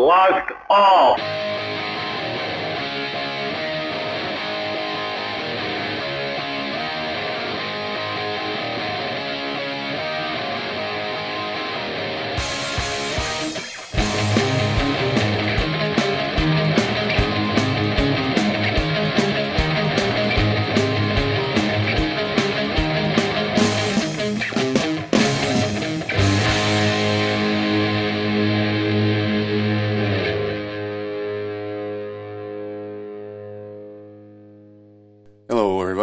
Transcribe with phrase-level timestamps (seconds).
[0.00, 1.59] Logged off.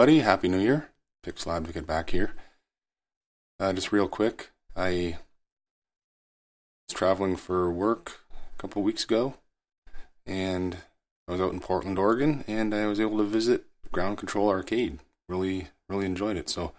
[0.08, 0.24] Everybody.
[0.24, 0.88] Happy New Year.
[1.22, 2.32] Pixel Advocate back here.
[3.60, 5.18] Uh, just real quick, I
[6.88, 9.34] was traveling for work a couple weeks ago,
[10.26, 10.78] and
[11.28, 15.00] I was out in Portland, Oregon, and I was able to visit Ground Kontrol Arcade.
[15.28, 16.48] Really, really enjoyed it.
[16.48, 16.72] So,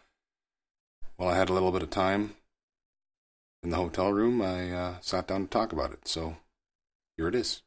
[1.18, 2.34] while I had a little bit of time
[3.62, 6.09] in the hotel room, I uh, sat down to talk about it.
[6.09, 6.38] So,
[7.18, 7.60] here it is.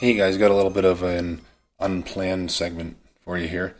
[0.00, 1.42] Hey guys, got a little bit of an
[1.78, 3.76] unplanned segment for you here.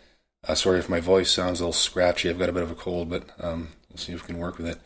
[0.47, 2.31] Uh, sorry if my voice sounds a little scratchy.
[2.31, 4.57] I've got a bit of a cold, but um, we'll see if we can work
[4.57, 4.79] with it.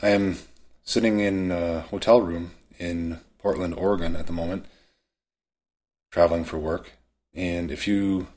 [0.00, 0.38] I am
[0.84, 4.66] sitting in a hotel room in Portland, Oregon at the moment,
[6.10, 6.92] traveling for work.
[7.34, 8.28] And if you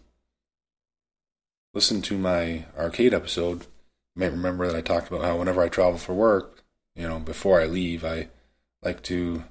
[1.74, 5.70] listen to my arcade episode, you may remember that I talked about how whenever I
[5.70, 6.64] travel for work,
[6.96, 8.30] you know, before I leave, I
[8.82, 9.44] like to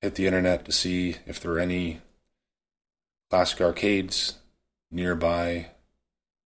[0.00, 2.00] hit the internet to see if there are any
[3.30, 4.34] classic arcades
[4.90, 5.66] nearby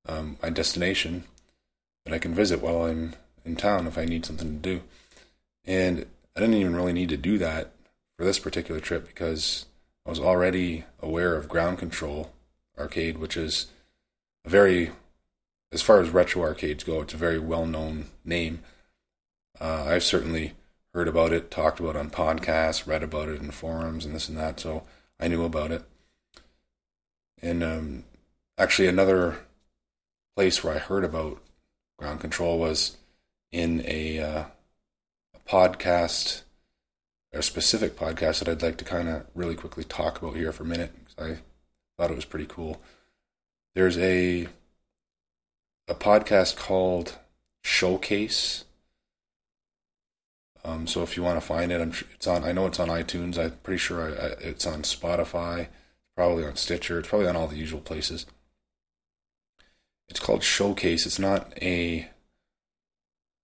[0.07, 1.25] um, my destination
[2.05, 3.15] that I can visit while I'm
[3.45, 4.83] in town if I need something to do.
[5.65, 6.07] And
[6.37, 7.73] I didn't even really need to do that
[8.17, 9.67] for this particular trip because
[10.07, 12.29] I was already aware of Ground Kontrol
[12.79, 13.67] Arcade, which is
[14.45, 14.91] a very,
[15.73, 18.61] as far as retro arcades go, it's a very well known name.
[19.61, 20.55] Uh, I've certainly
[20.95, 24.29] heard about it, talked about it on podcasts, read about it in forums and this
[24.29, 24.85] and that, so
[25.19, 25.83] I knew about it.
[27.43, 28.05] And um,
[28.59, 29.39] actually, another
[30.37, 31.41] place where I heard about
[31.99, 32.97] Ground Kontrol was
[33.53, 34.45] in a, uh,
[35.35, 36.43] a podcast,
[37.33, 40.63] a specific podcast that I'd like to kind of really quickly talk about here for
[40.63, 41.39] a minute because I
[41.97, 42.81] thought it was pretty cool.
[43.75, 44.49] There's a
[45.89, 47.19] a podcast called
[47.63, 48.65] Showcase
[50.65, 52.45] um, so if you want to find it, I'm sure it's on.
[52.45, 53.39] I know it's on iTunes.
[53.39, 55.69] I'm pretty sure I, I, it's on Spotify.
[56.17, 56.99] Probably on Stitcher.
[56.99, 58.27] It's probably on all the usual places.
[60.09, 61.07] It's called Showcase.
[61.07, 62.09] It's not a,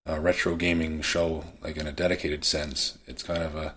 [0.07, 2.99] a retro gaming show like in a dedicated sense.
[3.07, 3.75] It's kind of a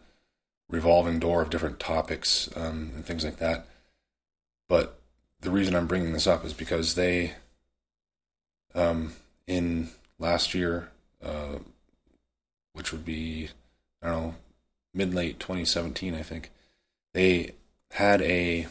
[0.69, 3.66] revolving door of different topics um, and things like that.
[4.68, 5.00] But
[5.41, 7.34] the reason I'm bringing this up is because they,
[8.75, 9.13] um,
[9.47, 9.89] in
[10.19, 10.91] last year,
[11.23, 11.57] uh,
[12.73, 13.50] which would be
[14.01, 14.35] I don't know
[14.94, 16.51] mid late 2017, I think.
[17.13, 17.56] They
[17.91, 18.68] had a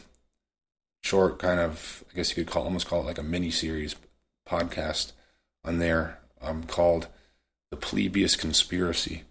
[1.02, 3.96] short kind of I guess you could call almost call it like a mini series
[4.48, 5.12] podcast
[5.64, 7.08] on there um, called
[7.70, 9.24] the Polybius Conspiracy.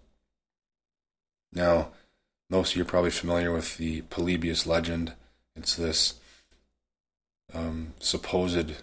[1.52, 1.88] Now,
[2.50, 5.12] most of you are probably familiar with the Polybius legend.
[5.56, 6.14] It's this
[7.52, 8.74] um, supposed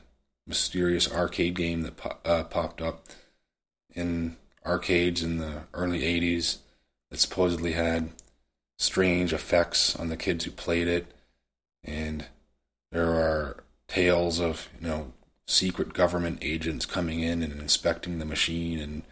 [0.48, 3.06] mysterious arcade game that po- uh, popped up
[3.94, 4.36] in
[4.66, 6.58] arcades in the early 80s
[7.10, 8.10] that supposedly had
[8.78, 11.08] strange effects on the kids who played it.
[11.84, 12.26] And
[12.92, 15.14] there are tales of, you know,
[15.48, 19.04] secret government agents coming in and inspecting the machine and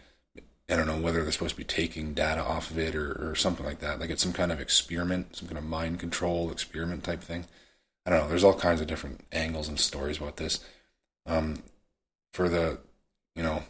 [0.74, 3.36] I don't know whether they're supposed to be taking data off of it or, or
[3.36, 4.00] something like that.
[4.00, 7.44] Like it's some kind of experiment, some kind of mind control experiment type thing.
[8.04, 8.28] I don't know.
[8.28, 10.64] There's all kinds of different angles and stories about this.
[11.26, 11.62] Um,
[12.32, 12.80] for the,
[13.36, 13.62] you know,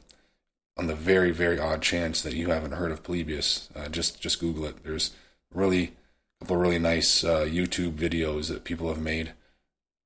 [0.79, 4.41] on the very very odd chance that you haven't heard of Polybius, uh, just just
[4.41, 4.83] Google it.
[4.83, 5.11] There's
[5.53, 5.93] really
[6.41, 9.35] a couple really nice uh, YouTube videos that people have made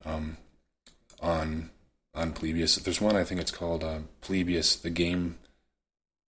[0.05, 0.37] um,
[1.21, 1.71] on
[2.13, 2.75] on Polybius.
[2.75, 5.39] There's one I think it's called uh, Polybius the game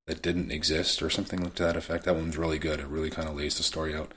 [0.09, 2.05] that didn't exist or something to that effect.
[2.05, 2.81] That one's really good.
[2.81, 4.13] It really kind of lays the story out.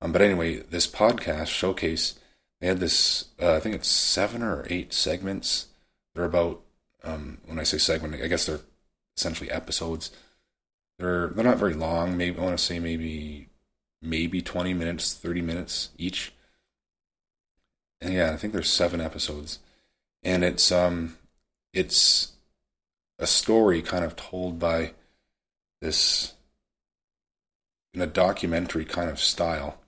[0.00, 2.18] Um, but anyway, this podcast showcase
[2.60, 3.26] they had this.
[3.40, 5.68] Uh, I think it's seven or eight segments.
[6.14, 6.60] They're about
[7.02, 8.60] um, when I say segment, I guess they're
[9.16, 10.10] essentially episodes.
[10.98, 12.16] They're they're not very long.
[12.16, 13.48] Maybe I want to say maybe
[14.02, 16.32] maybe 20 minutes, 30 minutes each.
[18.02, 19.60] And yeah, I think there's seven episodes.
[20.22, 21.16] And it's um
[21.72, 22.32] it's
[23.18, 24.92] a story kind of told by
[25.80, 26.34] this
[27.92, 29.78] in a documentary kind of style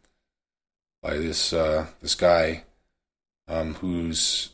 [1.02, 2.62] by this uh, this guy
[3.48, 4.50] um, who's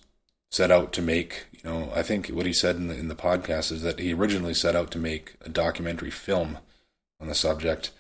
[0.51, 3.15] set out to make you know I think what he said in the in the
[3.15, 6.59] podcast is that he originally set out to make a documentary film
[7.21, 7.91] on the subject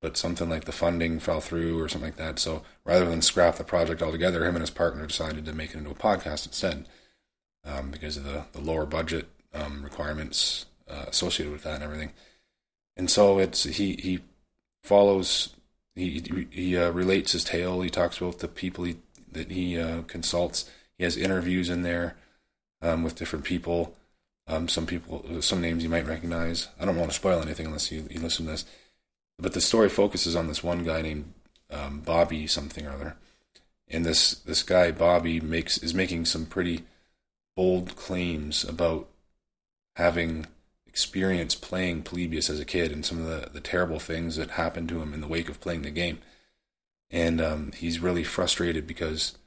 [0.00, 2.38] but something like the funding fell through or something like that.
[2.38, 5.78] So rather than scrap the project altogether him and his partner decided to make it
[5.78, 6.86] into a podcast instead
[7.64, 12.12] um, because of the, the lower budget um, requirements uh, associated with that and everything
[12.96, 14.20] and so it's he he
[14.82, 15.56] follows
[15.94, 17.80] he he uh, relates his tale.
[17.80, 18.96] He talks about the people he,
[19.32, 20.70] that he uh, consults.
[20.98, 22.16] He has interviews in there
[22.82, 23.96] um, with different people.
[24.46, 26.68] Um, some people, some names you might recognize.
[26.78, 28.64] I don't want to spoil anything unless you, you listen to this.
[29.38, 31.32] But the story focuses on this one guy named
[31.70, 33.16] um, Bobby something or other,
[33.88, 36.84] and this this guy Bobby makes is making some pretty
[37.56, 39.08] bold claims about
[39.96, 40.46] having
[40.86, 44.88] experience playing Polybius as a kid and some of the, the terrible things that happened
[44.88, 46.18] to him in the wake of playing the game.
[47.10, 49.38] And um, he's really frustrated because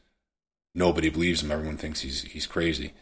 [0.74, 1.51] nobody believes him.
[1.51, 2.94] Everyone thinks he's he's crazy.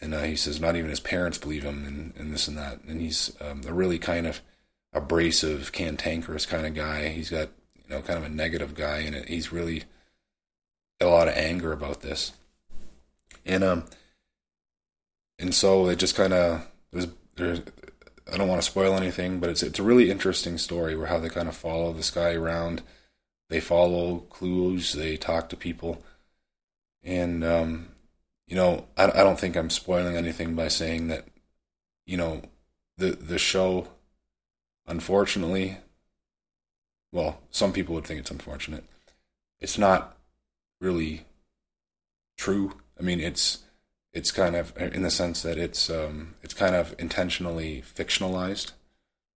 [0.00, 2.82] And uh, he says not even his parents believe him and, and this and that.
[2.86, 4.40] And he's um, a really kind of
[4.92, 7.08] abrasive, cantankerous kind of guy.
[7.08, 9.84] He's got, you know, kind of a negative guy and he's really
[11.00, 12.32] got a lot of anger about this.
[13.46, 13.84] And um
[15.42, 17.60] and so it just kind of was there's
[18.32, 21.18] I don't want to spoil anything, but it's it's a really interesting story where how
[21.18, 22.82] they kind of follow this guy around.
[23.50, 24.92] They follow clues.
[24.92, 26.02] They talk to people,
[27.02, 27.88] and um,
[28.46, 31.26] you know I, I don't think I'm spoiling anything by saying that
[32.06, 32.42] you know
[32.96, 33.88] the the show,
[34.86, 35.78] unfortunately,
[37.10, 38.84] well, some people would think it's unfortunate.
[39.60, 40.16] It's not
[40.80, 41.26] really
[42.38, 42.74] true.
[42.98, 43.64] I mean, it's
[44.12, 48.72] it's kind of in the sense that it's um, it's kind of intentionally fictionalized.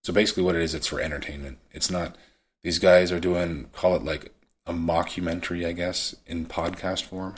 [0.05, 1.59] So basically, what it is, it's for entertainment.
[1.73, 2.17] It's not.
[2.63, 4.33] These guys are doing call it like
[4.67, 7.37] a mockumentary, I guess, in podcast form.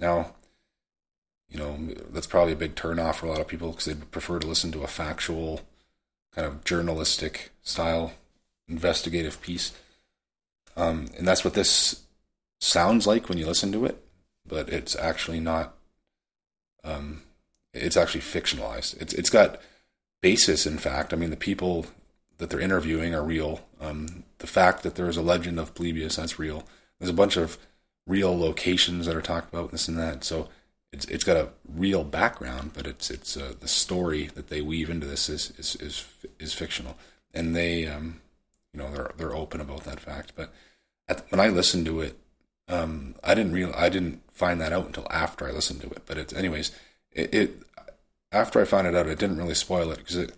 [0.00, 0.34] Now,
[1.48, 4.38] you know, that's probably a big turnoff for a lot of people because they'd prefer
[4.38, 5.60] to listen to a factual,
[6.34, 8.12] kind of journalistic style
[8.68, 9.72] investigative piece.
[10.76, 12.02] Um, and that's what this
[12.60, 14.04] sounds like when you listen to it,
[14.46, 15.75] but it's actually not
[16.86, 17.22] um,
[17.74, 19.00] it's actually fictionalized.
[19.00, 19.60] It's it's got
[20.22, 21.12] basis in fact.
[21.12, 21.86] I mean, the people
[22.38, 23.60] that they're interviewing are real.
[23.80, 26.64] Um, the fact that there's a legend of Polybius that's real.
[26.98, 27.58] There's a bunch of
[28.06, 30.24] real locations that are talked about this and that.
[30.24, 30.48] So
[30.92, 34.90] it's it's got a real background, but it's it's uh, the story that they weave
[34.90, 36.04] into this is is is,
[36.38, 36.96] is fictional,
[37.34, 38.20] and they um,
[38.72, 40.32] you know they're they're open about that fact.
[40.36, 40.52] But
[41.08, 42.18] at, when I listened to it,
[42.68, 46.02] um, I didn't real I didn't find that out until after I listened to it.
[46.06, 46.72] But it's anyways,
[47.12, 47.62] it, it
[48.32, 50.32] after I found it out, it didn't really spoil it because it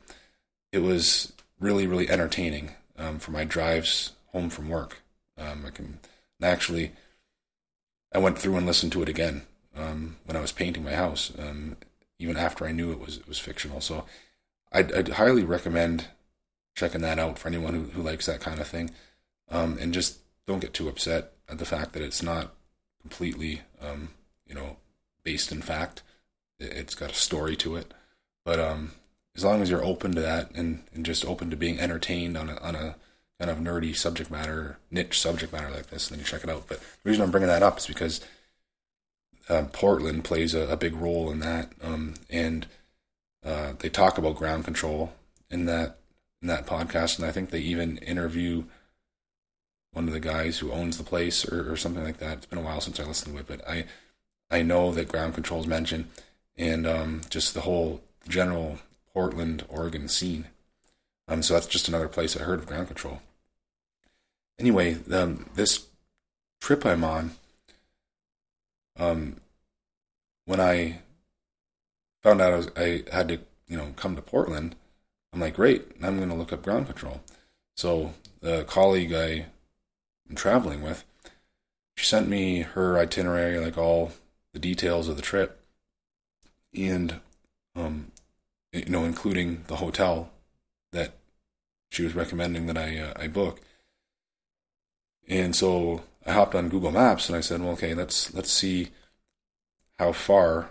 [0.73, 5.03] it was really really entertaining um, for my drives home from work.
[5.37, 6.01] Um, I can
[6.43, 6.93] actually
[8.13, 9.43] I went through and listened to it again
[9.77, 11.77] um, when I was painting my house, um,
[12.19, 13.81] even after I knew it was it was fictional.
[13.81, 14.05] So
[14.73, 16.07] I'd, I'd highly recommend
[16.75, 18.91] checking that out for anyone who, who likes that kind of thing,
[19.51, 20.19] um, and just
[20.49, 22.55] don't get too upset at the fact that it's not
[23.03, 24.09] completely, um,
[24.47, 24.79] you know,
[25.23, 26.03] based in fact.
[26.59, 27.95] It's got a story to it,
[28.45, 28.93] but um,
[29.37, 32.49] as long as you're open to that and, and just open to being entertained on
[32.49, 32.97] a on a
[33.39, 36.67] kind of nerdy subject matter, niche subject matter like this, then you check it out.
[36.67, 38.21] But the reason I'm bringing that up is because
[39.49, 42.67] um, Portland plays a, a, big role in that, um, and
[43.45, 45.11] uh, they talk about Ground Kontrol
[45.51, 45.99] in that
[46.43, 48.65] in that podcast, and I think they even interview
[49.99, 52.37] one of the guys who owns the place or, or something like that.
[52.37, 53.85] It's been a while since I listened to it, but I
[54.49, 56.07] I know that Ground Kontrol is mentioned,
[56.57, 58.79] and um, just the whole general
[59.13, 60.45] Portland, Oregon scene.
[61.27, 63.19] Um, so that's just another place I heard of Ground Kontrol.
[64.57, 65.89] Anyway, this
[66.61, 67.33] trip I'm on,
[69.01, 69.41] um,
[70.45, 71.01] when I
[72.23, 74.77] found out I, was, I had to, you know, come to Portland,
[75.33, 77.19] I'm like, great, I'm going to look up Ground Kontrol.
[77.77, 79.47] So the colleague I
[80.29, 81.05] I'm traveling with,
[81.97, 84.13] she sent me her itinerary, like all
[84.53, 85.61] the details of the trip,
[86.75, 87.21] and
[87.75, 88.13] um,
[88.73, 90.31] you know, including the hotel
[90.93, 91.15] that
[91.91, 93.61] she was recommending that I uh, I book.
[95.29, 98.89] And so I hopped on Google Maps and I said, well, okay, let's let's see
[99.99, 100.71] how far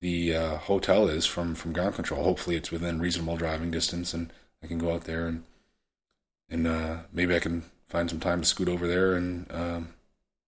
[0.00, 2.24] the uh, hotel is from from Ground Kontrol.
[2.24, 4.32] Hopefully, it's within reasonable driving distance, and
[4.62, 5.44] I can go out there and
[6.50, 9.88] and uh, maybe I can find some time to scoot over there and um,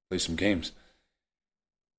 [0.08, 0.72] play some games.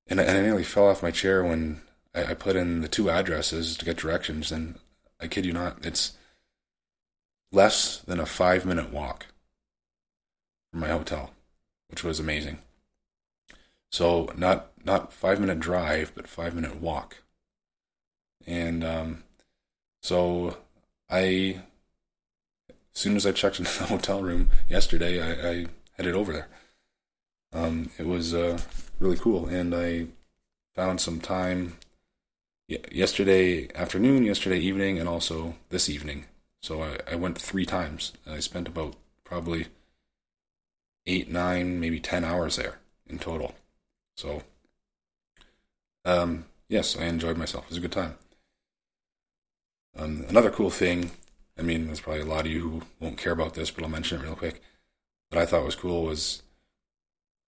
[0.08, 2.88] And I, and I nearly fell off my chair when I, I put in the
[2.88, 4.80] two addresses to get directions, and
[5.20, 6.14] I kid you not, it's
[7.52, 9.26] less than a five minute walk
[10.72, 11.30] from my hotel,
[11.90, 12.58] which was amazing.
[13.92, 17.18] So not not five minute drive, but five minute walk.
[18.48, 19.22] And um,
[20.02, 20.56] so
[21.08, 21.62] I,
[22.96, 25.66] as soon as I checked into the hotel room yesterday, I, I
[25.98, 26.48] headed over there.
[27.52, 28.58] Um, it was uh,
[28.98, 30.06] really cool, and I
[30.74, 31.76] found some time
[32.68, 36.24] yesterday afternoon, yesterday evening, and also this evening.
[36.62, 38.12] So I, I went three times.
[38.26, 39.66] I spent about probably
[41.06, 43.54] eight, nine, maybe ten hours there in total.
[44.16, 44.42] So,
[46.04, 47.64] um, yes, I enjoyed myself.
[47.64, 48.14] It was a good time.
[49.98, 51.10] Um, another cool thing,
[51.58, 53.90] I mean, there's probably a lot of you who won't care about this, but I'll
[53.90, 54.62] mention it real quick.
[55.30, 56.42] What I thought was cool was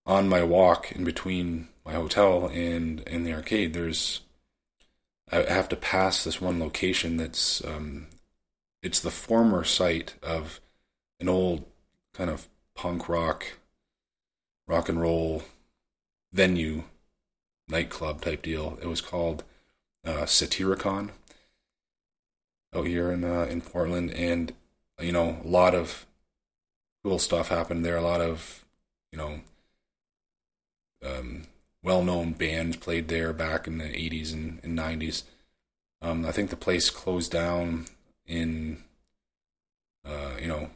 [0.05, 4.21] on my walk in between my hotel and in the arcade, there's
[5.31, 8.07] I have to pass this one location that's um,
[8.81, 10.59] it's the former site of
[11.19, 11.65] an old
[12.13, 13.57] kind of punk rock,
[14.67, 15.43] rock and roll
[16.31, 16.83] venue,
[17.67, 18.79] nightclub type deal.
[18.81, 19.43] It was called
[20.03, 21.11] uh, Satyricon
[22.75, 24.53] out here in uh, in Portland, and
[25.01, 26.05] you know a lot of
[27.03, 27.97] cool stuff happened there.
[27.97, 28.65] A lot of
[29.11, 29.41] you know
[31.03, 31.43] um,
[31.83, 35.23] well-known bands played there back in the 80s and, and 90s.
[36.01, 37.85] Um, I think the place closed down
[38.25, 38.83] in,
[40.05, 40.69] uh, you know,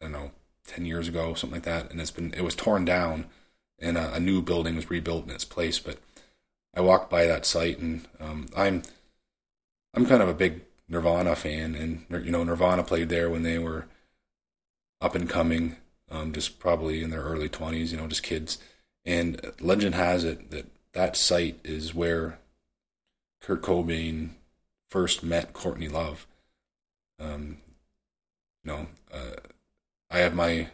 [0.00, 0.30] I don't know,
[0.66, 1.90] 10 years ago, something like that.
[1.90, 3.26] And it's been, it was torn down
[3.78, 5.78] and a, a new building was rebuilt in its place.
[5.78, 5.98] But
[6.74, 8.82] I walked by that site and um, I'm,
[9.94, 11.74] I'm kind of a big Nirvana fan.
[11.74, 13.86] And, you know, Nirvana played there when they were
[15.00, 15.76] up and coming,
[16.10, 18.58] um, just probably in their early 20s, you know, just kids
[19.04, 22.38] and legend has it that that site is where
[23.40, 24.30] Kurt Cobain
[24.88, 26.26] first met Courtney Love.
[27.18, 27.58] Um,
[28.64, 29.36] you know, uh,
[30.10, 30.68] I have my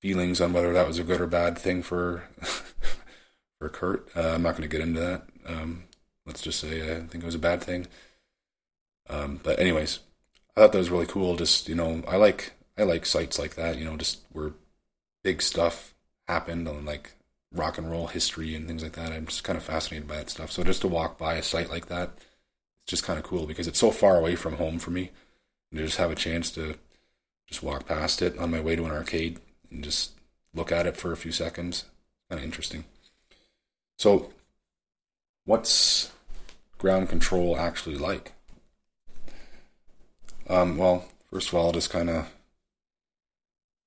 [0.00, 2.24] feelings on whether that was a good or bad thing for
[3.58, 4.08] for Kurt.
[4.16, 5.22] Uh, I'm not going to get into that.
[5.46, 5.84] Um,
[6.24, 7.86] let's just say I think it was a bad thing.
[9.08, 10.00] Um, but anyways,
[10.56, 11.36] I thought that was really cool.
[11.36, 13.78] Just you know, I like I like sites like that.
[13.78, 14.52] You know, just where
[15.22, 15.94] big stuff
[16.28, 17.12] happened on like
[17.52, 19.12] rock and roll history and things like that.
[19.12, 20.50] I'm just kind of fascinated by that stuff.
[20.50, 22.10] So just to walk by a site like that,
[22.84, 25.10] it's just kind of cool because it's so far away from home for me.
[25.70, 26.76] And to just have a chance to
[27.46, 29.38] just walk past it on my way to an arcade
[29.70, 30.12] and just
[30.54, 31.84] look at it for a few seconds,
[32.28, 32.84] kind of interesting.
[33.98, 34.32] So,
[35.44, 36.10] what's
[36.78, 38.32] Ground Kontrol actually like?
[40.52, 42.30] Um, well, first of all, I'll just kind of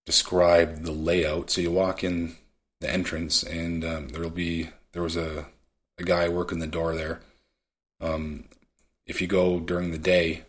[0.08, 1.52] describe the layout.
[1.52, 2.38] So you walk in
[2.82, 5.46] the entrance, and um, there'll be there was a
[6.00, 7.22] a guy working the door there.
[8.02, 8.46] Um,
[9.06, 10.46] if you go during the day,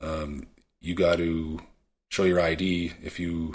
[0.00, 0.48] um,
[0.80, 1.60] you got to
[2.08, 3.54] show your ID if you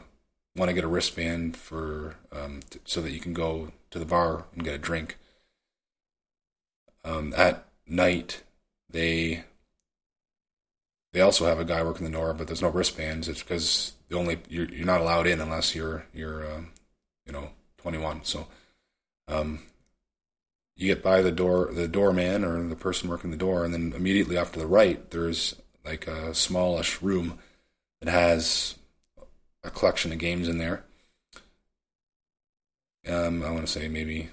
[0.55, 4.05] want to get a wristband for um, t- so that you can go to the
[4.05, 5.17] bar and get a drink.
[7.03, 8.43] Um, at night,
[8.89, 9.43] they
[11.15, 13.29] they also have a guy working the door, but there's no wristbands.
[13.29, 16.71] It's because the only you're you're not allowed in unless you're you're um,
[17.25, 18.25] you know 21.
[18.25, 18.47] So
[19.29, 19.59] um,
[20.75, 23.93] you get by the door the doorman or the person working the door, and then
[23.95, 25.55] immediately off to the right there's
[25.85, 27.39] like a smallish room
[28.01, 28.75] that has
[29.63, 30.83] a collection of games in there.
[33.07, 34.31] Um, I want to say maybe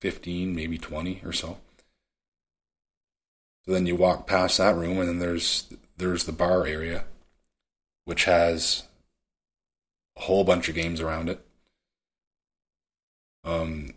[0.00, 1.58] 15, maybe 20 or so.
[3.66, 7.04] So then you walk past that room, and then there's there's the bar area,
[8.04, 8.84] which has
[10.16, 11.44] a whole bunch of games around it.
[13.44, 13.94] Um,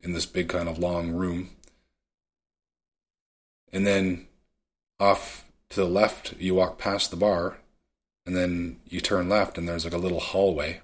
[0.00, 1.50] in this big kind of long room,
[3.72, 4.26] and then
[4.98, 7.58] off to the left, you walk past the bar,
[8.26, 10.80] and then you turn left, and there's like a little hallway,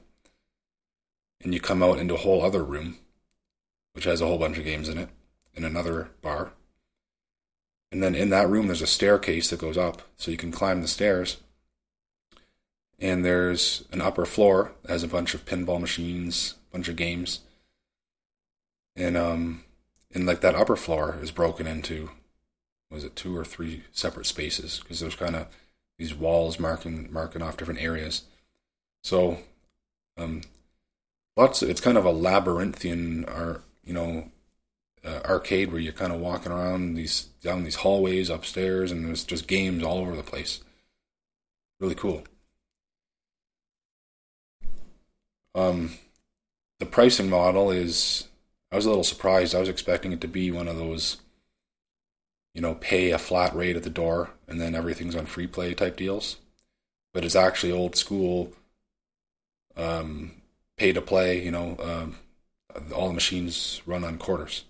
[1.41, 2.99] and you come out into a whole other room,
[3.93, 5.09] which has a whole bunch of games in it,
[5.55, 6.53] in another bar.
[7.91, 10.83] And then in that room, there's a staircase that goes up, so you can climb
[10.83, 11.39] the stairs.
[12.99, 16.97] And there's an upper floor that has a bunch of pinball machines, a bunch of
[16.97, 17.41] games.
[18.97, 19.65] And um,
[20.13, 22.11] and like that upper floor is broken into,
[22.91, 24.81] was it two or three separate spaces?
[24.81, 25.47] Because there's kind of
[25.99, 28.23] these walls marking marking off different areas.
[29.05, 29.39] So,
[30.17, 30.43] um,
[31.37, 31.63] lots.
[31.63, 34.31] Of, it's kind of a labyrinthian, or you know,
[35.05, 39.25] uh, arcade where you're kind of walking around these down these hallways upstairs, and there's
[39.25, 40.61] just games all over the place.
[41.81, 42.25] Really cool.
[45.55, 45.95] Um,
[46.79, 48.25] the pricing model is.
[48.71, 49.55] I was a little surprised.
[49.55, 51.17] I was expecting it to be one of those,
[52.55, 55.73] you know, pay a flat rate at the door and then everything's on free play
[55.73, 56.37] type deals.
[57.15, 58.53] But it's actually old school,
[59.75, 60.33] um,
[60.77, 61.43] pay to play.
[61.43, 62.17] You know, um,
[62.95, 64.65] all the machines run on quarters.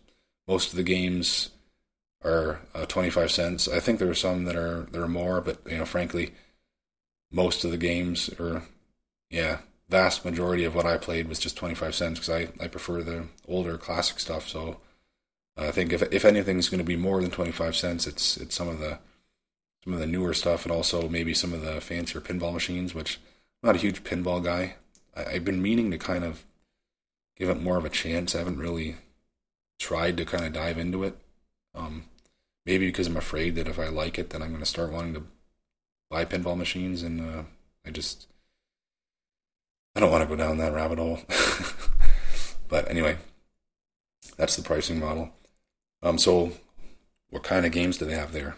[0.49, 1.51] Most of the games
[2.25, 3.69] are uh, 25 cents.
[3.69, 6.33] I think there are some that are there are more, but you know, frankly,
[7.31, 8.63] most of the games are,
[9.31, 13.03] yeah, vast majority of what I played was just 25 cents because I, I prefer
[13.03, 14.49] the older classic stuff.
[14.49, 14.79] So
[15.57, 18.69] I think if if anything's going to be more than 25 cents, it's it's some
[18.69, 18.99] of the
[19.85, 23.21] some of the newer stuff and also maybe some of the fancier pinball machines, which
[23.63, 24.77] I'm not a huge pinball guy.
[25.17, 26.45] I, I've been meaning to kind of
[27.37, 28.35] give it more of a chance.
[28.35, 28.97] I haven't really
[29.79, 31.17] tried to kind of dive into it.
[31.75, 32.05] Um,
[32.67, 35.15] maybe because I'm afraid that if I like it, then I'm going to start wanting
[35.15, 35.25] to
[36.11, 37.43] buy pinball machines, and uh,
[37.87, 38.27] I just
[39.95, 41.21] I don't want to go down that rabbit hole.
[42.69, 43.19] but anyway,
[44.37, 45.31] that's the pricing model.
[46.03, 46.53] Um, so
[47.31, 48.57] what kind of games do they have there?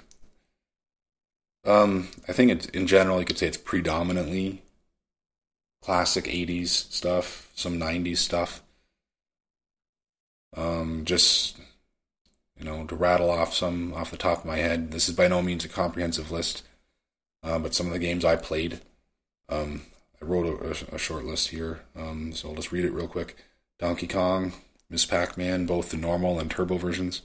[1.64, 4.62] Um, I think it's, in general, you could say it's predominantly
[5.82, 8.62] classic 80s stuff, some 90s stuff.
[10.56, 11.56] Um, just
[12.60, 14.92] you know, to rattle off some off the top of my head.
[14.92, 16.62] This is by no means a comprehensive list,
[17.42, 18.80] uh, but some of the games I played.
[19.48, 19.82] Um,
[20.22, 23.36] I wrote a, a, short list here, um, so I'll just read it real quick.
[23.78, 24.52] Donkey Kong,
[24.88, 27.22] Miss Pac-Man, both the normal and turbo versions.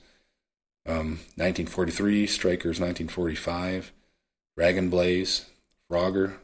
[0.88, 3.91] Um, 1943, Strikers 1945,
[4.55, 5.46] Dragon Blaze,
[5.91, 6.36] Frogger,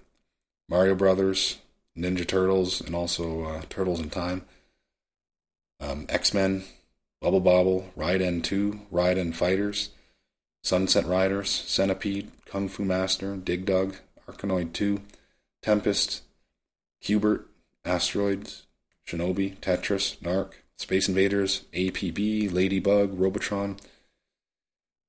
[0.67, 1.59] Mario Brothers,
[1.97, 4.43] Ninja Turtles, and also uh, Turtles in Time.
[5.81, 6.63] Um, X Men,
[7.21, 9.89] Bubble Bobble, Raiden 2, Raiden Fighters,
[10.63, 13.95] Sunset Riders, Centipede, Kung Fu Master, Dig Dug,
[14.27, 15.01] Arkanoid 2,
[15.61, 16.21] Tempest,
[17.01, 17.47] Q*bert,
[17.83, 18.67] Asteroids,
[19.07, 23.77] Shinobi, Tetris, Narc, Space Invaders, APB, Ladybug, Robotron,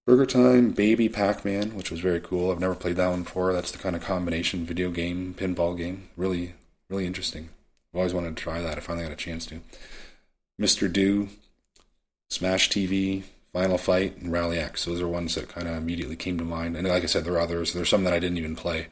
[0.06, 2.50] Burger Time, Baby Pac Man, which was very cool.
[2.50, 3.52] I've never played that one before.
[3.52, 6.08] That's the kind of combination video game, pinball game.
[6.16, 6.54] Really,
[6.88, 7.50] really interesting.
[7.92, 8.76] I've always wanted to try that.
[8.76, 9.60] I finally got a chance to.
[10.62, 10.90] Mr.
[10.90, 11.28] Do,
[12.30, 14.84] Smash TV, Final Fight, and Rally X.
[14.84, 16.76] Those are ones that kind of immediately came to mind.
[16.76, 17.72] And like I said, there are others.
[17.72, 18.86] There's some that I didn't even play,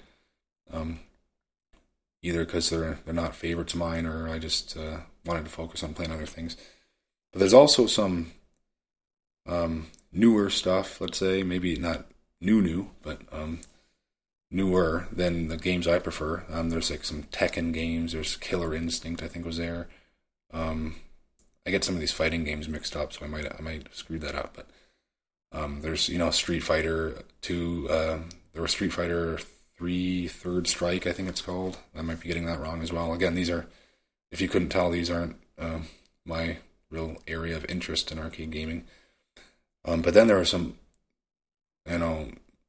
[0.73, 0.99] um,
[2.23, 5.85] either because they're they're not favorites of mine, or I just uh, wanted to focus
[5.85, 6.57] on playing other things.
[7.33, 8.33] But there's also some
[9.47, 11.01] um, newer stuff.
[11.01, 12.07] Let's say maybe not
[12.41, 13.61] new new, but um,
[14.51, 16.43] newer than the games I prefer.
[16.51, 18.13] Um, there's like some Tekken games.
[18.13, 19.23] There's Killer Instinct.
[19.23, 19.89] I think was there.
[20.53, 20.97] Um,
[21.67, 24.19] I get some of these fighting games mixed up, so I might I might screw
[24.21, 24.57] that up.
[24.57, 24.67] But
[25.53, 27.89] um, there's you know Street Fighter two.
[27.91, 28.21] Uh,
[28.53, 29.39] there was Street Fighter
[29.77, 31.79] three Third Strike, I think it's called.
[31.97, 33.13] I might be getting that wrong as well.
[33.13, 33.67] Again, these are
[34.31, 35.81] if you couldn't tell, these aren't uh,
[36.25, 36.59] my
[36.91, 38.85] real area of interest in arcade gaming.
[39.85, 40.77] Um, but then there are some,
[41.89, 42.29] you know,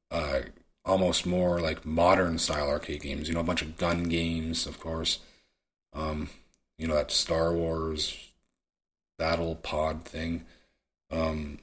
[0.10, 0.42] uh,
[0.86, 3.28] almost more like modern style arcade games.
[3.28, 5.20] You know, a bunch of gun games, of course.
[5.94, 6.30] Um,
[6.78, 8.31] you know, that Star Wars
[9.22, 10.44] battle pod thing.
[11.12, 11.60] Um,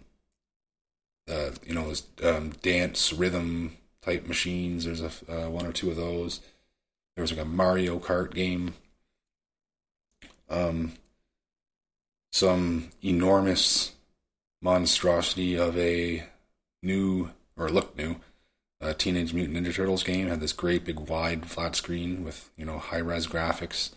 [1.28, 4.84] uh, you know, those um, dance rhythm type machines.
[4.84, 6.38] There's a uh, one or two of those.
[7.16, 8.74] There was like a Mario Kart game.
[10.48, 10.92] Um,
[12.30, 13.90] some enormous
[14.62, 16.22] monstrosity of a
[16.80, 18.20] new or looked new
[18.80, 22.64] uh, Teenage Mutant Ninja Turtles game had this great big wide flat screen with you
[22.64, 23.90] know high res graphics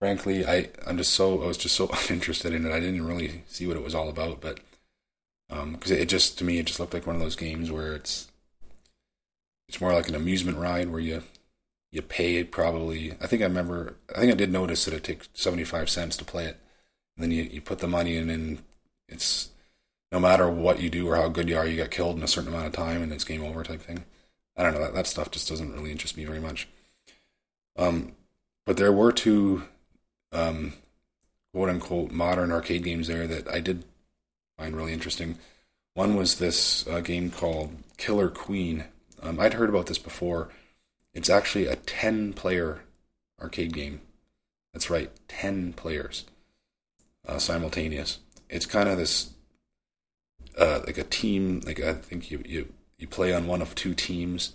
[0.00, 2.72] frankly, I I'm just so I was just so uninterested in it.
[2.72, 4.60] I didn't really see what it was all about, but
[5.48, 7.94] because um, it just to me it just looked like one of those games where
[7.94, 8.28] it's
[9.68, 11.22] it's more like an amusement ride where you
[11.90, 13.12] you pay probably.
[13.20, 13.96] I think I remember.
[14.14, 16.58] I think I did notice that it takes seventy five cents to play it,
[17.16, 18.62] and then you you put the money in, and
[19.08, 19.50] it's
[20.12, 22.28] no matter what you do or how good you are, you get killed in a
[22.28, 24.04] certain amount of time, and it's game over type thing.
[24.56, 26.68] I don't know that that stuff just doesn't really interest me very much.
[27.76, 28.12] Um,
[28.66, 29.64] but there were two
[30.32, 30.74] um,
[31.52, 33.84] quote unquote modern arcade games there that I did
[34.56, 35.38] find really interesting.
[35.94, 38.84] One was this uh, game called Killer Queen.
[39.22, 40.48] Um, I'd heard about this before.
[41.12, 42.82] It's actually a 10 player
[43.40, 44.00] arcade game.
[44.72, 46.24] That's right, 10 players
[47.26, 48.18] uh, simultaneous.
[48.48, 49.30] It's kind of this,
[50.56, 53.94] uh, like a team, like I think you, you, you play on one of two
[53.94, 54.54] teams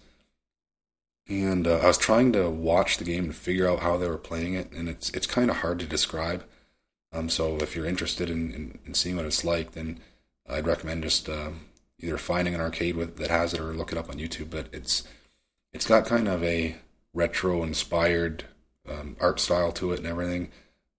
[1.28, 4.18] and uh, I was trying to watch the game and figure out how they were
[4.18, 6.44] playing it, and it's it's kind of hard to describe.
[7.14, 10.00] Um, so if you're interested in, in, in, seeing what it's like, then
[10.50, 11.52] I'd recommend just uh,
[12.00, 14.50] either finding an arcade with, that has it or look it up on YouTube.
[14.50, 15.04] But it's
[15.72, 16.76] it's got kind of a
[17.14, 18.46] retro inspired
[18.90, 20.52] um, art style to it and everything.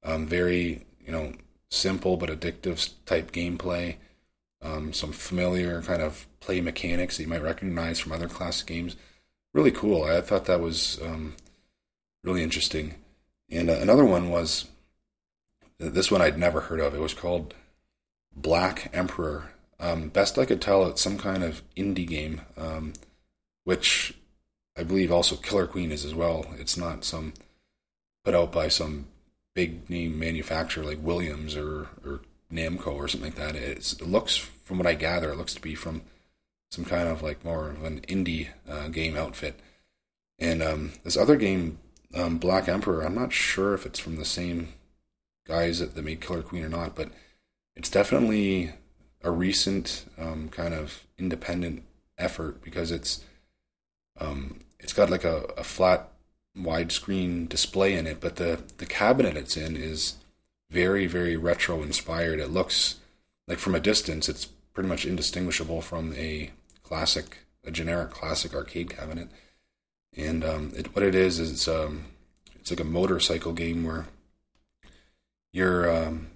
[0.03, 1.33] Um, very you know
[1.69, 3.97] simple but addictive type gameplay.
[4.63, 8.97] Um, some familiar kind of play mechanics that you might recognize from other classic games.
[9.55, 10.03] Really cool.
[10.03, 11.37] I thought that was um,
[12.25, 12.97] really interesting.
[13.49, 14.67] And uh, another one was
[15.79, 16.95] this one I'd never heard of.
[16.95, 17.55] It was called
[18.35, 19.53] Black Emperor.
[19.79, 22.95] Um, best I could tell, it's some kind of indie game, um,
[23.63, 24.15] which
[24.77, 26.47] I believe also Killer Queen is as well.
[26.59, 27.33] It's not some
[28.25, 29.07] put out by some
[29.55, 33.55] big name manufacturer like Williams or, or Namco or something like that.
[33.55, 36.03] It's, it looks, from what I gather, it looks to be from
[36.75, 39.61] some kind of like more of an indie uh, game outfit.
[40.41, 41.79] And um, this other game,
[42.15, 44.75] um, Black Emperor, I'm not sure if it's from the same
[45.47, 47.11] guys that, made Killer Queen or not, but
[47.77, 48.73] it's definitely
[49.23, 51.85] a recent um, kind of independent
[52.19, 53.25] effort because it's
[54.21, 56.09] um, it's got like a, a flat
[56.57, 60.17] widescreen display in it, but the the cabinet it's in is
[60.71, 62.41] very very retro inspired.
[62.41, 62.97] It looks
[63.47, 66.51] like from a distance, it's pretty much indistinguishable from a
[66.85, 69.29] classic, a generic classic arcade cabinet.
[70.17, 72.05] And um, it, what it is is it's, um,
[72.61, 74.07] it's like a motorcycle game where
[75.53, 76.29] you're um,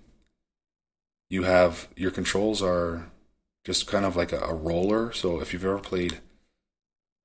[1.30, 3.06] you have your controls are
[3.64, 5.12] just kind of like a, a roller.
[5.12, 6.18] So if you've ever played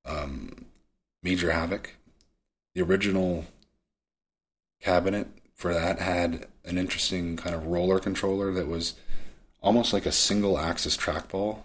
[0.06, 0.66] um,
[1.22, 1.96] Major Havoc,
[2.76, 3.46] the original
[4.82, 8.96] cabinet for that had an interesting kind of roller controller that was
[9.62, 11.60] almost like a single axis trackball,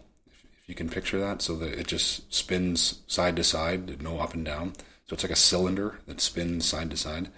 [0.68, 1.42] you can picture that.
[1.42, 4.74] So that it just spins side to side, no up and down.
[5.08, 7.30] So it's like a cylinder that spins side to side.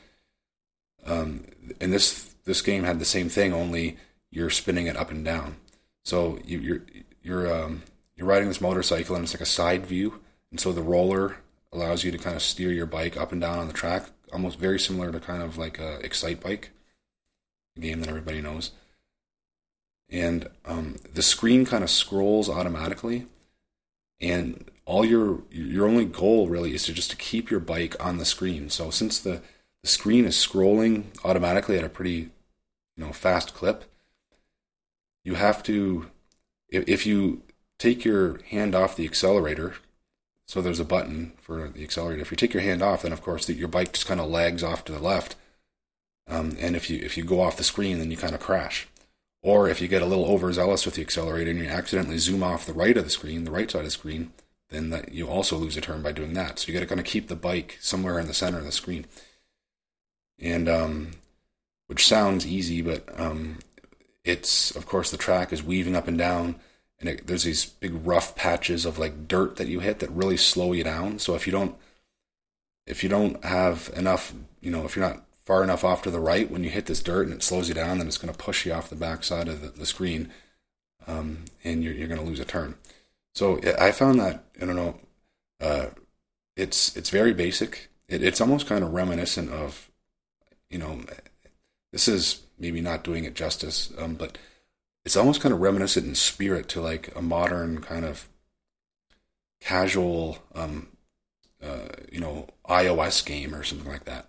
[1.06, 1.46] Um,
[1.80, 3.96] and this this game had the same thing, only
[4.30, 5.56] you're spinning it up and down.
[6.04, 6.82] So you, you're
[7.22, 7.82] you're um,
[8.16, 11.36] you're riding this motorcycle, and it's like a side view, and so the roller
[11.72, 14.58] allows you to kind of steer your bike up and down on the track, almost
[14.58, 16.66] very similar to kind of like a Excitebike,
[17.76, 18.72] a game that everybody knows.
[20.10, 23.26] And um, the screen kind of scrolls automatically,
[24.20, 28.18] and all your your only goal really is to just to keep your bike on
[28.18, 28.70] the screen.
[28.70, 29.40] So since the
[29.82, 32.30] the screen is scrolling automatically at a pretty
[32.96, 33.84] you know fast clip,
[35.24, 36.10] you have to
[36.68, 37.42] if, if you
[37.78, 39.74] take your hand off the accelerator
[40.50, 42.22] so there's a button for the accelerator.
[42.22, 44.28] If you take your hand off, then of course the, your bike just kind of
[44.28, 45.36] lags off to the left.
[46.26, 48.88] Um, and if you if you go off the screen, then you kind of crash.
[49.42, 52.66] Or if you get a little overzealous with the accelerator and you accidentally zoom off
[52.66, 54.32] the right of the screen, the right side of the screen,
[54.68, 56.58] then that you also lose a turn by doing that.
[56.58, 58.72] So you got to kind of keep the bike somewhere in the center of the
[58.72, 59.06] screen.
[60.38, 61.12] And um,
[61.86, 63.58] which sounds easy, but um,
[64.24, 66.60] it's of course the track is weaving up and down
[67.00, 70.36] and it, there's these big rough patches of like dirt that you hit that really
[70.36, 71.18] slow you down.
[71.18, 71.76] So if you don't
[72.86, 76.20] if you don't have enough, you know, if you're not far enough off to the
[76.20, 78.38] right when you hit this dirt and it slows you down, then it's going to
[78.38, 80.30] push you off the backside of the, the screen,
[81.06, 82.74] um, and you're, you're going to lose a turn.
[83.34, 84.98] So I found that I don't know,
[85.60, 85.86] uh,
[86.56, 87.88] it's it's very basic.
[88.08, 89.90] It, it's almost kind of reminiscent of,
[90.68, 91.00] you know,
[91.92, 94.36] this is maybe not doing it justice, um, but
[95.04, 98.28] it's almost kind of reminiscent in spirit to like a modern kind of
[99.60, 100.88] casual, um,
[101.62, 104.26] uh, you know, iOS game or something like that.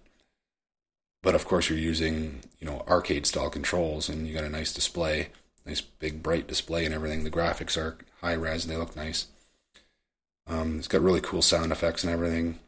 [1.24, 4.74] But of course, you're using you know arcade style controls, and you got a nice
[4.74, 5.30] display,
[5.66, 7.24] nice big bright display, and everything.
[7.24, 9.28] The graphics are high res; and they look nice.
[10.48, 12.60] Um, it's got really cool sound effects and everything.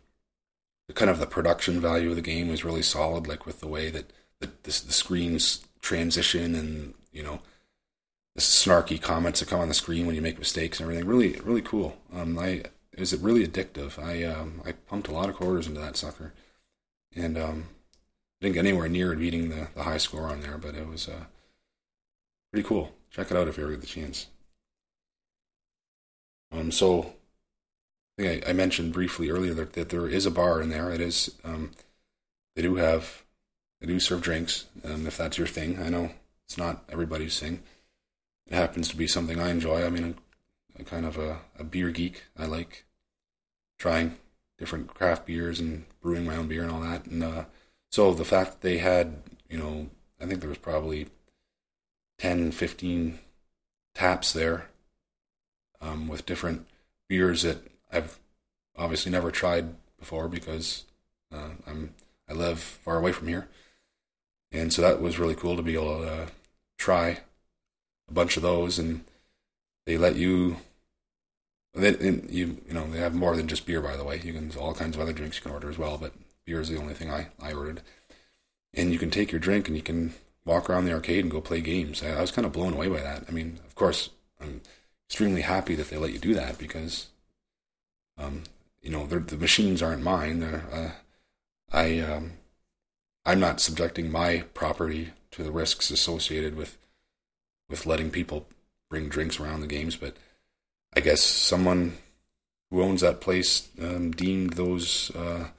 [0.87, 3.67] The kind of the production value of the game is really solid, like with the
[3.67, 7.39] way that the, the, screens transition and you know
[8.35, 11.07] the snarky comments that come on the screen when you make mistakes and everything.
[11.07, 11.97] Really, really cool.
[12.13, 13.97] Um, I it was really addictive.
[13.97, 16.33] I um, I pumped a lot of quarters into that sucker,
[17.15, 17.67] and um,
[18.43, 21.25] didn't get anywhere near beating the, the high score on there, but it was uh,
[22.51, 22.91] pretty cool.
[23.09, 24.27] Check it out if you ever get the chance.
[26.51, 27.13] Um, so
[28.17, 30.91] I think I, I mentioned briefly earlier that, that, there is a bar in there.
[30.91, 31.71] It is um,
[32.55, 33.23] they do have
[33.81, 35.81] they do serve drinks, um, if that's your thing.
[35.81, 36.11] I know
[36.45, 37.63] it's not everybody's thing
[38.47, 39.85] it happens to be something I enjoy.
[39.85, 40.15] I mean,
[40.77, 42.23] I'm, kind of a, a, beer geek.
[42.37, 42.83] I like
[43.79, 44.17] trying
[44.57, 47.05] different craft beers and brewing my own beer and all that.
[47.05, 47.45] And uh,
[47.93, 49.85] so the fact that they had, you know,
[50.19, 51.09] I think there was probably
[52.17, 53.19] 10, 15
[53.93, 54.65] taps there
[55.79, 56.65] um, with different
[57.07, 57.59] beers that
[57.91, 58.17] I've
[58.75, 60.85] obviously never tried before because
[61.31, 61.93] uh, I'm
[62.27, 63.47] I live far away from here,
[64.51, 66.25] and so that was really cool to be able to uh,
[66.79, 67.19] try
[68.09, 69.03] a bunch of those, and
[69.85, 70.57] they let you.
[71.75, 74.19] They, you you know they have more than just beer, by the way.
[74.23, 76.13] You can all kinds of other drinks you can order as well, but
[76.45, 77.81] beer is the only thing I I ordered.
[78.73, 80.13] And you can take your drink and you can
[80.45, 82.03] walk around the arcade and go play games.
[82.03, 83.25] I, I was kind of blown away by that.
[83.27, 84.09] I mean, of course,
[84.41, 84.61] I'm
[85.07, 87.07] extremely happy that they let you do that because,
[88.17, 88.43] um,
[88.81, 90.43] you know, the machines aren't mine.
[90.43, 90.91] Uh,
[91.71, 92.33] I, um,
[93.25, 96.77] I'm not subjecting my property to the risks associated with,
[97.69, 98.47] with letting people
[98.89, 99.95] bring drinks around the games.
[99.95, 100.17] But
[100.95, 101.97] I guess someone
[102.69, 105.49] who owns that place um, deemed those uh,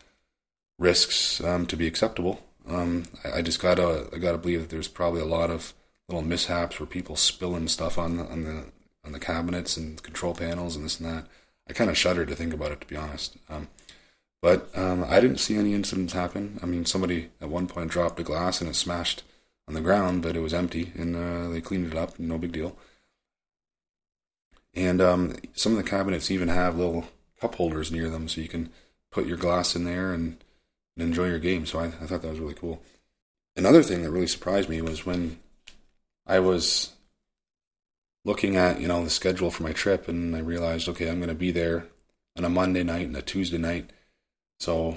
[0.78, 2.42] risks um, to be acceptable.
[2.68, 5.74] Um, I, I, just gotta I gotta believe that there's probably a lot of
[6.08, 8.64] little mishaps where people spilling stuff on the on the
[9.04, 11.26] on the cabinets and control panels and this and that.
[11.68, 13.36] I kind of shudder to think about it, to be honest.
[13.48, 13.68] Um,
[14.42, 16.58] but um, I didn't see any incidents happen.
[16.62, 19.22] I mean, somebody at one point dropped a glass and it smashed
[19.66, 22.18] on the ground, but it was empty, and uh, they cleaned it up.
[22.18, 22.76] No big deal.
[24.74, 27.06] And um, some of the cabinets even have little
[27.40, 28.70] cup holders near them, so you can
[29.10, 30.43] put your glass in there and,
[30.96, 31.66] and enjoy your game.
[31.66, 32.82] So I, I thought that was really cool.
[33.56, 35.38] Another thing that really surprised me was when
[36.26, 36.92] I was
[38.24, 41.28] looking at you know the schedule for my trip, and I realized, okay, I'm going
[41.28, 41.86] to be there
[42.36, 43.90] on a Monday night and a Tuesday night,
[44.58, 44.96] so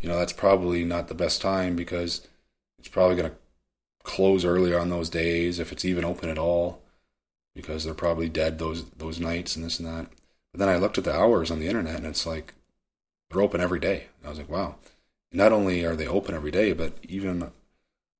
[0.00, 2.26] you know that's probably not the best time because
[2.78, 3.36] it's probably going to
[4.02, 6.82] close earlier on those days if it's even open at all
[7.54, 10.06] because they're probably dead those those nights and this and that.
[10.52, 12.54] But then I looked at the hours on the internet and it's like
[13.30, 14.06] they're open every day.
[14.24, 14.76] I was like, wow.
[15.32, 17.50] Not only are they open every day, but even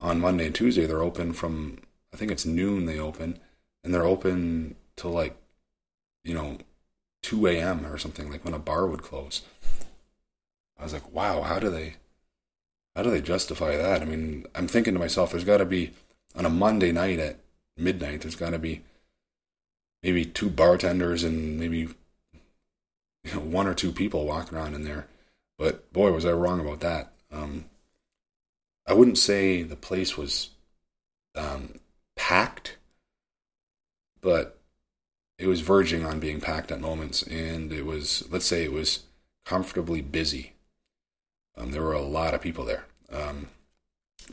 [0.01, 1.79] on Monday and Tuesday they're open from
[2.13, 3.39] I think it's noon they open
[3.85, 5.37] and they're open till like
[6.25, 6.59] you know
[7.23, 7.87] 2 a.m.
[7.87, 9.43] or something like when a bar would close.
[10.79, 11.97] I was like, wow, how do they
[12.97, 14.03] how do they justify that?
[14.03, 15.93] I mean, I'm thinking to myself, there's got to be
[16.35, 17.39] on a Monday night at
[17.77, 18.83] midnight, there's got to be
[20.03, 21.89] maybe two bartenders and maybe
[23.25, 25.07] you know, one or two people walking around in there.
[25.59, 27.13] But boy, was I wrong about that.
[27.31, 27.67] Um,
[28.87, 30.51] I wouldn't say the place was
[31.35, 31.79] um,
[32.17, 32.77] packed,
[34.21, 34.59] but
[35.39, 39.05] it was verging on being packed at moments, and it was let's say it was
[39.45, 40.53] comfortably busy.
[41.57, 43.49] Um, there were a lot of people there, um,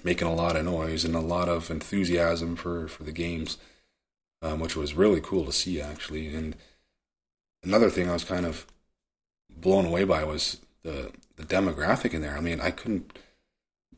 [0.03, 3.57] making a lot of noise and a lot of enthusiasm for for the games
[4.41, 6.33] um, which was really cool to see actually.
[6.33, 6.55] And
[7.63, 8.65] another thing I was kind of
[9.49, 12.37] blown away by was the the demographic in there.
[12.37, 13.17] I mean, I couldn't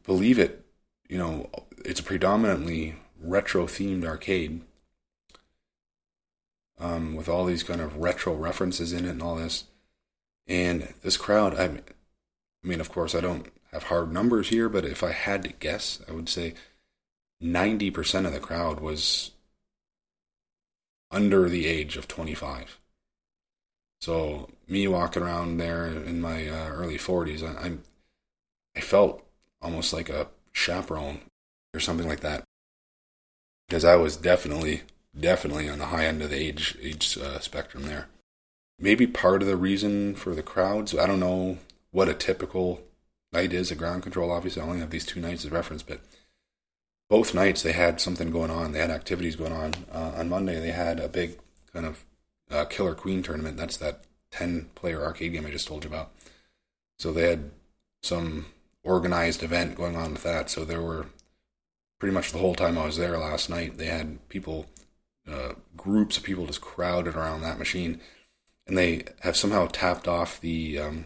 [0.06, 0.65] believe it.
[1.08, 1.50] You know,
[1.84, 4.62] it's a predominantly retro themed arcade
[6.80, 9.65] um, with all these kind of retro references in it and all this.
[10.48, 11.84] And this crowd, I mean,
[12.63, 15.50] I mean, of course, I don't have hard numbers here, but if I had to
[15.50, 16.54] guess, I would say
[17.41, 19.32] 90% of the crowd was
[21.10, 22.80] under the age of 25.
[24.02, 27.84] So me walking around there in my uh, early 40s, I, I'm
[28.76, 29.24] I felt
[29.62, 31.20] almost like a chaperone
[31.74, 32.44] or something like that
[33.68, 34.82] because I was definitely
[35.18, 38.08] definitely on the high end of the age age uh, spectrum there.
[38.80, 41.60] Maybe part of the reason for the crowds, I don't know
[41.92, 42.82] what a typical
[43.32, 44.36] night is at Ground Kontrol.
[44.36, 46.00] Obviously, I only have these two nights as reference, but
[47.10, 48.72] both nights they had something going on.
[48.72, 49.74] They had activities going on.
[49.92, 51.38] Uh, on Monday, they had a big
[51.72, 52.04] kind of
[52.52, 53.58] uh, Killer Queen tournament.
[53.58, 56.12] That's that 10 player arcade game I just told you about.
[57.00, 57.52] So they had
[58.04, 58.48] some
[58.84, 60.50] organized event going on with that.
[60.50, 61.08] So there were
[62.00, 64.66] pretty much the whole time I was there last night, they had people,
[65.32, 68.00] uh, groups of people just crowded around that machine.
[68.68, 71.06] And they have somehow tapped off the um,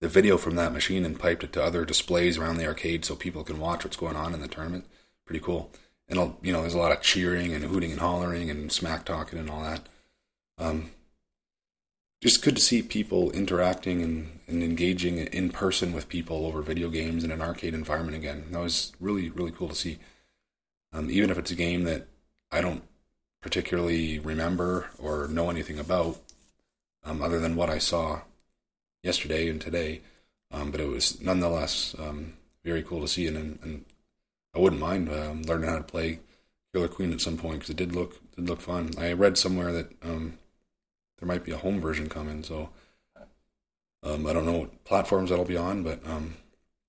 [0.00, 3.16] the video from that machine and piped it to other displays around the arcade so
[3.16, 4.84] people can watch what's going on in the tournament
[5.28, 5.70] pretty cool.
[6.08, 9.38] And you know, there's a lot of cheering and hooting and hollering and smack talking
[9.38, 9.82] and all that.
[10.58, 10.90] Um,
[12.20, 16.88] just good to see people interacting and, and engaging in person with people over video
[16.88, 18.46] games in an arcade environment again.
[18.50, 19.98] That was really, really cool to see.
[20.92, 22.08] Um, even if it's a game that
[22.50, 22.82] I don't
[23.40, 26.18] particularly remember or know anything about,
[27.04, 28.22] um, other than what I saw
[29.02, 30.00] yesterday and today.
[30.50, 33.84] Um, but it was nonetheless um, very cool to see, and, and
[34.54, 36.20] I wouldn't mind um, learning how to play
[36.72, 38.90] Killer Queen at some point because it did look did look fun.
[38.98, 40.38] I read somewhere that um,
[41.18, 42.70] there might be a home version coming, so
[44.02, 46.36] um, I don't know what platforms that'll be on, but um,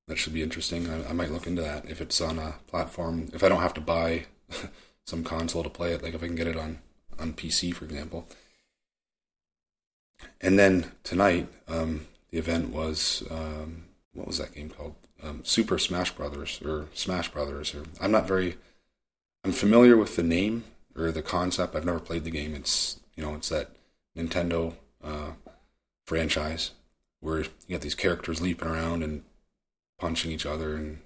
[0.07, 0.89] that should be interesting.
[0.89, 3.29] I, I, might look into that if it's on a platform.
[3.33, 4.25] If I don't have to buy
[5.05, 6.79] some console to play it, like if I can get it on
[7.17, 8.27] on PC, for example.
[10.41, 14.95] And then tonight, um, the event was um, what was that game called?
[15.23, 17.73] um, Super Smash Brothers or Smash Brothers.
[17.75, 18.57] Or I'm not very.
[19.43, 20.65] I'm familiar with the name
[20.95, 21.75] or the concept.
[21.75, 22.55] I've never played the game.
[22.55, 23.69] It's you know it's that
[24.19, 25.31] Nintendo uh,
[26.05, 26.71] franchise
[27.21, 29.23] where you get these characters leaping around and
[29.99, 30.99] punching each other and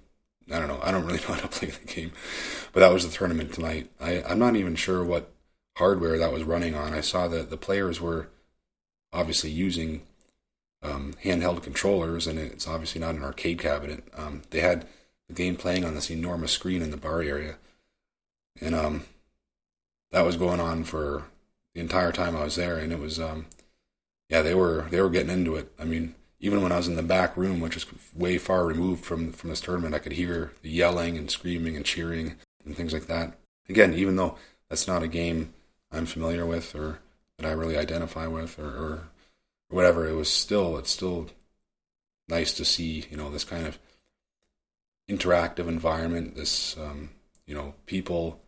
[0.50, 0.80] I don't know.
[0.82, 2.12] I don't really know how to play the game,
[2.72, 3.90] but that was the tournament tonight.
[4.00, 5.30] I, I'm not even sure what
[5.76, 6.92] hardware that was running on.
[6.92, 8.28] I saw that the players were
[9.12, 10.02] obviously using
[10.82, 14.04] um, handheld controllers, and it's obviously not an arcade cabinet.
[14.16, 14.86] Um, they had
[15.28, 17.56] the game playing on this enormous screen in the bar area,
[18.60, 19.04] and um,
[20.10, 21.24] that was going on for
[21.74, 23.46] the entire time I was there, and it was um,
[24.28, 25.72] yeah, they were they were getting into it.
[25.78, 29.04] I mean, even when I was in the back room, which is way far removed
[29.04, 32.92] from from this tournament, I could hear the yelling and screaming and cheering and things
[32.92, 33.38] like that.
[33.68, 34.36] Again, even though
[34.68, 35.54] that's not a game
[35.90, 37.00] I'm familiar with or
[37.38, 39.08] that I really identify with or, or
[39.68, 41.28] whatever, it was still it's still
[42.28, 43.78] nice to see you know this kind of
[45.08, 47.10] interactive environment, this um,
[47.46, 48.40] you know people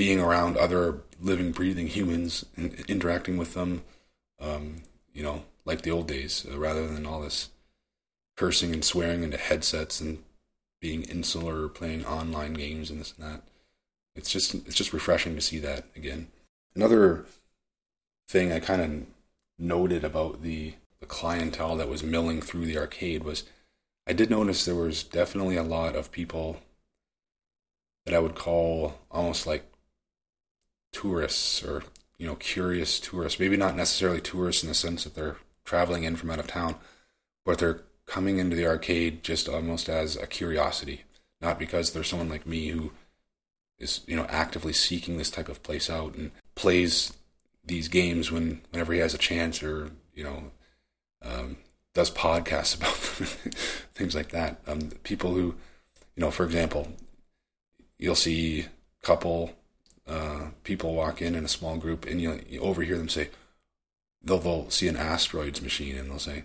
[0.00, 3.82] being around other living, breathing humans and interacting with them,
[4.40, 4.76] um,
[5.12, 7.50] you know, like the old days, uh, rather than all this
[8.34, 10.22] cursing and swearing into headsets and
[10.80, 13.42] being insular or playing online games and this and that.
[14.16, 16.28] It's just it's just refreshing to see that again.
[16.74, 17.26] Another
[18.26, 19.06] thing I kind of
[19.58, 23.44] noted about the, the clientele that was milling through the arcade was
[24.06, 26.56] I did notice there was definitely a lot of people
[28.06, 29.69] that I would call almost like
[30.92, 31.82] tourists or
[32.18, 33.40] you know curious tourists.
[33.40, 36.76] Maybe not necessarily tourists in the sense that they're traveling in from out of town,
[37.44, 41.02] but they're coming into the arcade just almost as a curiosity,
[41.40, 42.92] not because there's someone like me who
[43.78, 47.12] is you know actively seeking this type of place out and plays
[47.64, 50.50] these games when whenever he has a chance or you know
[51.22, 51.56] um,
[51.94, 52.94] does podcasts about
[53.94, 54.60] things like that.
[54.66, 55.54] Um, people who
[56.16, 56.88] you know, for example,
[57.98, 58.66] you'll see
[59.02, 59.50] couple
[60.10, 63.28] uh, people walk in in a small group and you, you overhear them say
[64.22, 66.44] they'll, they'll see an asteroids machine and they'll say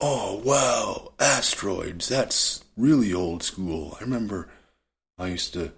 [0.00, 3.96] oh wow asteroids that's really old school.
[4.00, 4.48] I remember
[5.18, 5.72] i used to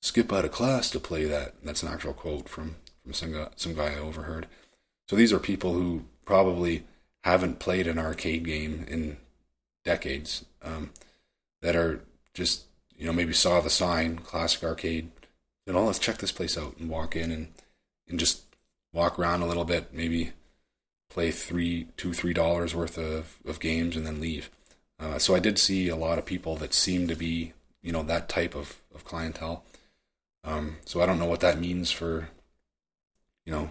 [0.00, 1.54] skip out of class to play that.
[1.62, 4.46] That's an actual quote from from some guy, some guy i overheard.
[5.08, 6.84] So these are people who probably
[7.24, 9.18] haven't played an arcade game in
[9.84, 10.90] decades um,
[11.62, 12.00] that are
[12.34, 12.64] just
[12.96, 15.10] you know maybe saw the sign classic arcade
[15.68, 17.48] you know, let's check this place out and walk in and
[18.08, 18.44] and just
[18.94, 20.32] walk around a little bit, maybe
[21.10, 24.50] play three, two, three dollars worth of, of games and then leave.
[24.98, 27.52] Uh, so I did see a lot of people that seem to be,
[27.82, 29.62] you know, that type of, of clientele.
[30.42, 32.30] Um, so I don't know what that means for,
[33.44, 33.70] you know,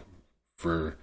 [0.56, 0.98] for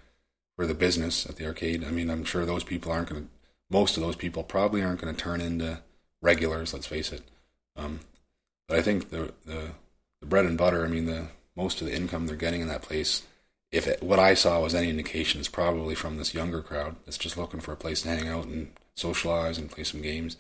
[0.55, 1.83] for the business at the arcade.
[1.83, 3.29] I mean, I'm sure those people aren't going to.
[3.69, 5.81] Most of those people probably aren't going to turn into
[6.23, 6.73] regulars.
[6.73, 7.23] Let's face it.
[7.77, 8.01] Um,
[8.69, 9.73] but I think the the
[10.25, 10.85] the bread and butter.
[10.85, 13.23] I mean, the most of the income they're getting in that place,
[13.71, 17.19] if it, what I saw was any indication, is probably from this younger crowd that's
[17.19, 20.37] just looking for a place to hang out and socialize and play some games.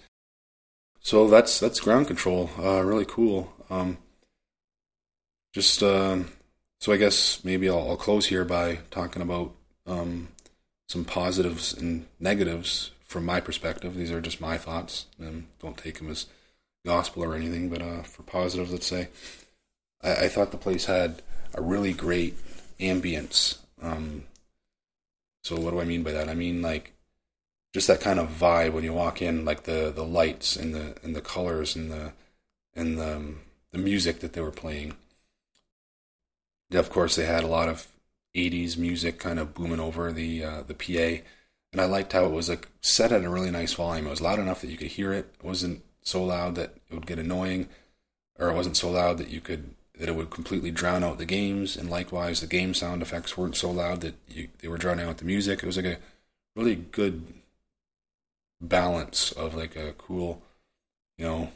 [1.00, 2.48] So that's that's Ground Kontrol.
[2.58, 3.52] Uh, really cool.
[3.68, 3.98] Um,
[5.52, 6.30] just um,
[6.80, 9.52] so I guess maybe I'll, I'll, close here by talking about
[9.86, 10.28] um,
[10.88, 13.94] some positives and negatives from my perspective.
[13.94, 16.26] These are just my thoughts, and don't take them as
[16.86, 17.68] gospel or anything.
[17.68, 19.08] But uh, for positives, let's say
[20.04, 21.22] I, I thought the place had
[21.54, 22.36] a really great
[22.78, 23.58] ambience.
[23.82, 24.24] Um,
[25.42, 26.28] so what do I mean by that?
[26.28, 26.92] I mean like
[27.72, 30.96] just that kind of vibe when you walk in, like the, the lights and the
[31.02, 32.12] and the colors and the
[32.74, 33.40] and the um,
[33.72, 34.94] the music that they were playing.
[36.72, 37.88] Of course, they had a lot of
[38.34, 41.24] '80s music kind of booming over the uh, the PA,
[41.72, 44.06] and I liked how it was like set at a really nice volume.
[44.06, 45.34] It was loud enough that you could hear it.
[45.38, 47.68] It wasn't so loud that it would get annoying,
[48.38, 51.24] or it wasn't so loud that you could that it would completely drown out the
[51.24, 55.06] games, and likewise the game sound effects weren't so loud that you, they were drowning
[55.06, 55.62] out the music.
[55.62, 55.98] It was like a
[56.56, 57.26] really good
[58.60, 60.42] balance of like a cool,
[61.18, 61.50] you know,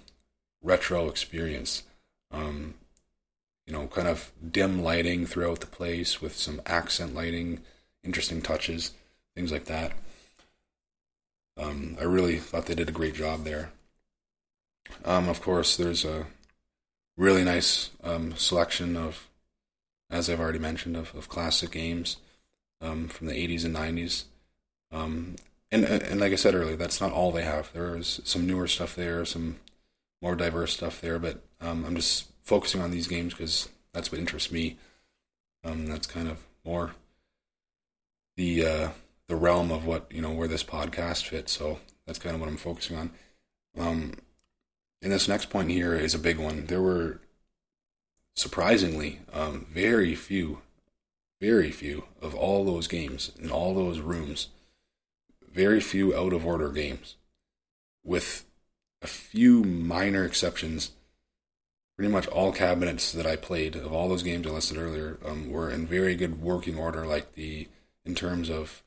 [0.62, 1.82] retro experience.
[2.30, 2.74] Um,
[3.66, 7.60] you know, kind of dim lighting throughout the place with some accent lighting,
[8.02, 8.92] interesting touches,
[9.36, 9.92] things like that.
[11.58, 13.72] Um, I really thought they did a great job there.
[15.04, 16.26] Um, of course, there's a
[17.18, 19.28] really nice um, selection of,
[20.08, 22.16] as I've already mentioned, of, of classic games
[22.80, 24.24] um, from the 80s and 90s.
[24.90, 25.36] Um,
[25.70, 27.70] and and like I said earlier, that's not all they have.
[27.74, 29.56] There's some newer stuff there, some
[30.22, 34.18] more diverse stuff there, but um, I'm just focusing on these games because that's what
[34.18, 34.78] interests me.
[35.64, 36.92] Um, that's kind of more
[38.36, 38.88] the uh,
[39.26, 41.52] the realm of what you know where this podcast fits.
[41.52, 43.10] So that's kind of what I'm focusing on.
[45.00, 46.66] And this next point here is a big one.
[46.66, 47.20] There were
[48.34, 50.60] surprisingly um, very few,
[51.40, 54.48] very few of all those games in all those rooms,
[55.52, 57.16] very few out of order games
[58.04, 58.44] with
[59.02, 60.92] a few minor exceptions,
[61.96, 65.50] pretty much all cabinets that I played of all those games I listed earlier um,
[65.50, 67.06] were in very good working order.
[67.06, 67.68] Like the
[68.04, 68.82] in terms of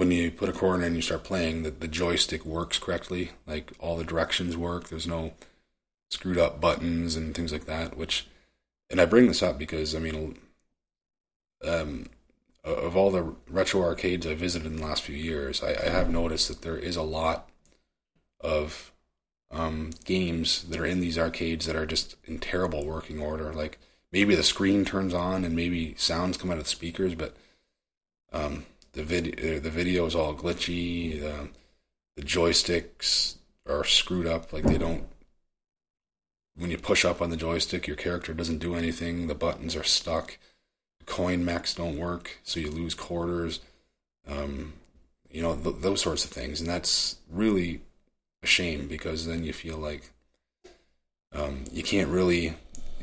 [0.00, 3.32] when you put a chord in and you start playing, that the joystick works correctly.
[3.46, 4.88] Like all the directions work.
[4.88, 5.34] There's no
[6.08, 7.98] screwed up buttons and things like that.
[7.98, 8.26] Which,
[8.88, 10.38] and I bring this up because I mean,
[11.62, 12.06] um,
[12.64, 16.08] of all the retro arcades I visited in the last few years, I, I have
[16.10, 17.50] noticed that there is a lot
[18.40, 18.92] of
[19.50, 23.52] um, games that are in these arcades that are just in terrible working order.
[23.52, 23.78] Like
[24.12, 27.36] maybe the screen turns on and maybe sounds come out of the speakers, but
[28.32, 31.20] um, the video uh, the video is all glitchy.
[31.20, 31.48] The,
[32.22, 33.36] joysticks
[33.66, 34.52] are screwed up.
[34.52, 35.04] Like they don't.
[36.54, 39.26] When you push up on the joystick, your character doesn't do anything.
[39.26, 40.36] The buttons are stuck.
[40.98, 43.60] The coin mechs don't work, so you lose quarters.
[44.28, 44.74] Um,
[45.30, 47.80] you know th- those sorts of things, and that's really
[48.42, 50.10] a shame because then you feel like
[51.32, 52.54] um, you can't really.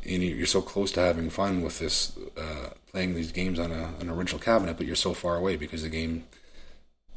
[0.07, 3.93] And you're so close to having fun with this, uh, playing these games on a,
[3.99, 6.25] an original cabinet, but you're so far away because the game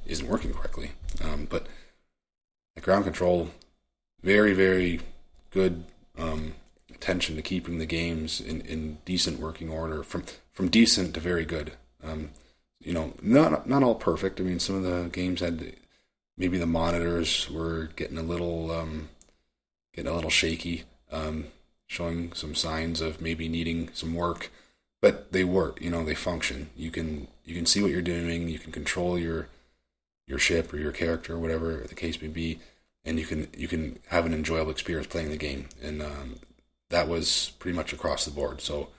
[0.06, 0.92] isn't working correctly.
[1.22, 1.66] Um, but
[2.74, 3.50] the Ground Kontrol,
[4.22, 5.00] very very
[5.50, 5.84] good
[6.18, 6.54] um,
[6.92, 11.44] attention to keeping the games in, in decent working order, from from decent to very
[11.44, 11.72] good.
[12.02, 12.30] Um,
[12.80, 14.40] you know, not not all perfect.
[14.40, 15.74] I mean, some of the games had
[16.36, 19.10] maybe the monitors were getting a little um,
[19.94, 21.46] getting a little shaky, um,
[21.90, 24.50] showing some signs of maybe needing some work.
[25.02, 26.70] But they work, you know, they function.
[26.76, 28.48] You can you can see what you're doing.
[28.48, 29.48] You can control your
[30.26, 32.60] your ship or your character, or whatever the case may be,
[33.04, 35.68] and you can you can have an enjoyable experience playing the game.
[35.82, 36.36] And um,
[36.90, 38.60] that was pretty much across the board.
[38.60, 38.90] So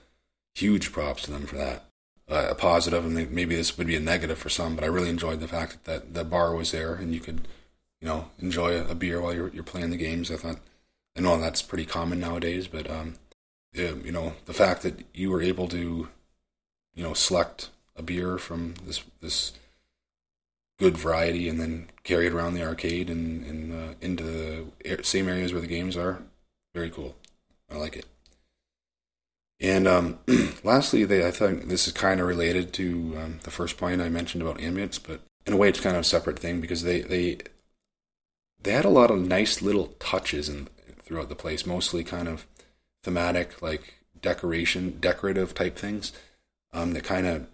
[0.54, 1.84] huge props to them for that
[2.28, 4.74] uh, a positive, and maybe this would be a negative for some.
[4.74, 7.46] But I really enjoyed the fact that the bar was there, and you could,
[8.00, 10.30] you know, enjoy a, beer while you're you're playing the games.
[10.30, 10.58] I thought,
[11.16, 13.14] I know that's pretty common nowadays, but um,
[13.72, 16.08] you know, the fact that you were able to,
[16.94, 19.52] you know, select a beer from this this
[20.78, 25.28] good variety and then carry it around the arcade and, and uh, into the same
[25.28, 26.22] areas where the games are,
[26.74, 27.14] very cool.
[27.70, 28.06] I like it.
[29.60, 30.18] And um,
[30.64, 34.08] lastly, they, I think this is kind of related to um, the first point I
[34.08, 37.00] mentioned about ambience, but in a way, it's kind of a separate thing because they
[37.02, 37.38] they
[38.62, 40.68] they had a lot of nice little touches in,
[41.12, 42.46] throughout the place, mostly kind of
[43.02, 46.10] thematic, like decoration, decorative type things
[46.72, 47.46] um, that kind of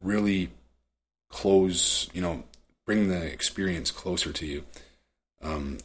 [0.00, 0.48] really
[1.28, 2.44] close, you know,
[2.86, 4.64] bring the experience closer to you.
[5.42, 5.76] Um,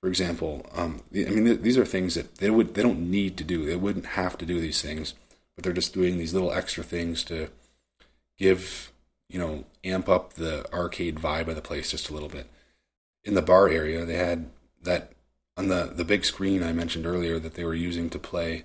[0.00, 3.44] for example, um, I mean, these are things that they would they don't need to
[3.44, 3.66] do.
[3.66, 5.14] They wouldn't have to do these things,
[5.56, 7.48] but they're just doing these little extra things to
[8.38, 8.92] give
[9.28, 12.48] you know amp up the arcade vibe of the place just a little bit.
[13.24, 14.50] In the bar area, they had
[14.82, 15.12] that
[15.56, 18.64] on the the big screen I mentioned earlier that they were using to play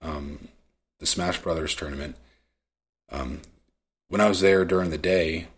[0.00, 0.48] um,
[0.98, 2.16] the Smash Brothers tournament.
[3.10, 3.42] Um,
[4.08, 5.48] when I was there during the day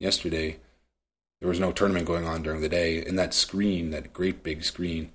[0.00, 0.58] yesterday,
[1.40, 3.04] there was no tournament going on during the day.
[3.04, 5.10] And that screen, that great big screen,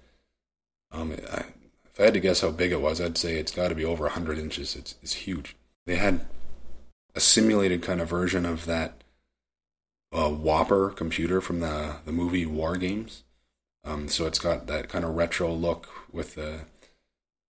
[0.91, 1.45] um, I,
[1.85, 3.85] if I had to guess how big it was, I'd say it's got to be
[3.85, 4.75] over 100 inches.
[4.75, 5.55] It's, it's huge.
[5.85, 6.25] They had
[7.15, 9.03] a simulated kind of version of that
[10.13, 13.23] uh, WOPR computer from the, the movie War Games.
[13.87, 16.65] Um, so it's got that kind of retro look with the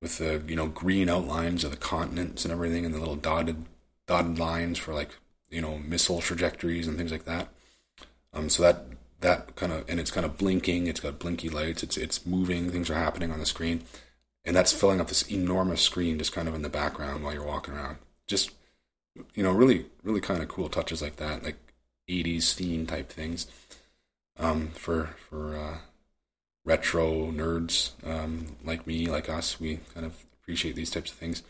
[0.01, 3.65] with the you know green outlines of the continents and everything, and the little dotted
[4.05, 5.09] dotted lines for like
[5.49, 7.49] you know missile trajectories and things like that.
[8.33, 8.85] Um, so that
[9.21, 10.85] that kind of and it's kind of blinking.
[10.85, 11.81] It's got blinky lights.
[11.81, 12.69] It's it's moving.
[12.69, 13.83] Things are happening on the screen,
[14.45, 17.43] and that's filling up this enormous screen just kind of in the background while you're
[17.43, 17.97] walking around.
[18.27, 18.51] Just
[19.33, 21.57] you know, really really kind of cool touches like that, like
[22.07, 23.47] 80s theme type things.
[24.39, 25.77] Um, for for uh,
[26.67, 31.41] retro nerds um, like me, like us, we kind of appreciate these types of things.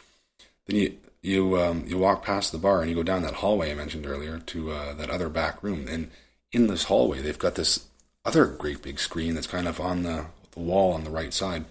[0.67, 3.71] Then you you um, you walk past the bar and you go down that hallway
[3.71, 6.11] I mentioned earlier to uh, that other back room, and
[6.51, 7.87] in this hallway, they've got this
[8.23, 11.65] other great big screen that's kind of on the, the wall on the right side.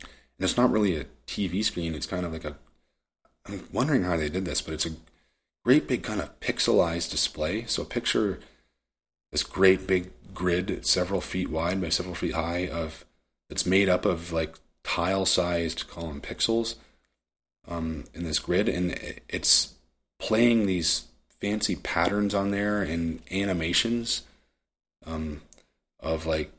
[0.00, 2.56] And it's not really a TV screen, it's kind of like a.
[3.46, 4.96] I'm wondering how they did this, but it's a
[5.64, 7.64] great big kind of pixelized display.
[7.66, 8.40] So picture
[9.34, 13.04] this great big grid, several feet wide by several feet high, of
[13.50, 14.54] it's made up of like
[14.84, 16.76] tile sized, call them pixels,
[17.66, 18.96] um, in this grid, and
[19.28, 19.74] it's
[20.20, 21.06] playing these
[21.40, 24.22] fancy patterns on there and animations
[25.04, 25.42] um,
[25.98, 26.52] of like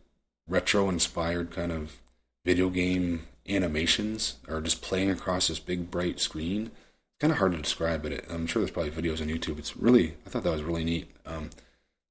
[0.46, 2.02] retro inspired kind of
[2.44, 6.64] video game animations are just playing across this big bright screen.
[6.66, 9.60] It's kind of hard to describe, but it, I'm sure there's probably videos on YouTube.
[9.60, 11.10] It's really, I thought that was really neat.
[11.26, 11.52] Um,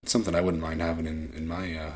[0.09, 1.93] something I wouldn't mind having in in my uh,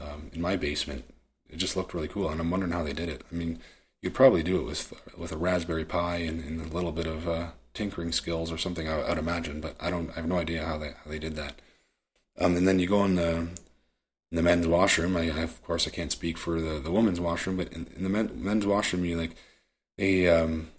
[0.00, 1.04] um, in my basement.
[1.48, 2.28] it just looked really cool.
[2.28, 3.22] And I'm wondering how they did it.
[3.30, 3.60] I mean,
[4.02, 7.28] you'd probably do it with with a Raspberry Pi and, and a little bit of
[7.28, 8.88] uh, tinkering skills or something.
[8.88, 10.10] I, would imagine, but I don't.
[10.10, 11.60] I have no idea how they how they did that.
[12.38, 13.48] Um, and then you go in the
[14.34, 15.16] in the men's washroom.
[15.16, 18.02] I, I, of course I can't speak for the, the women's washroom, but in, in
[18.02, 19.36] the men, men's washroom, you like
[19.98, 20.70] a um,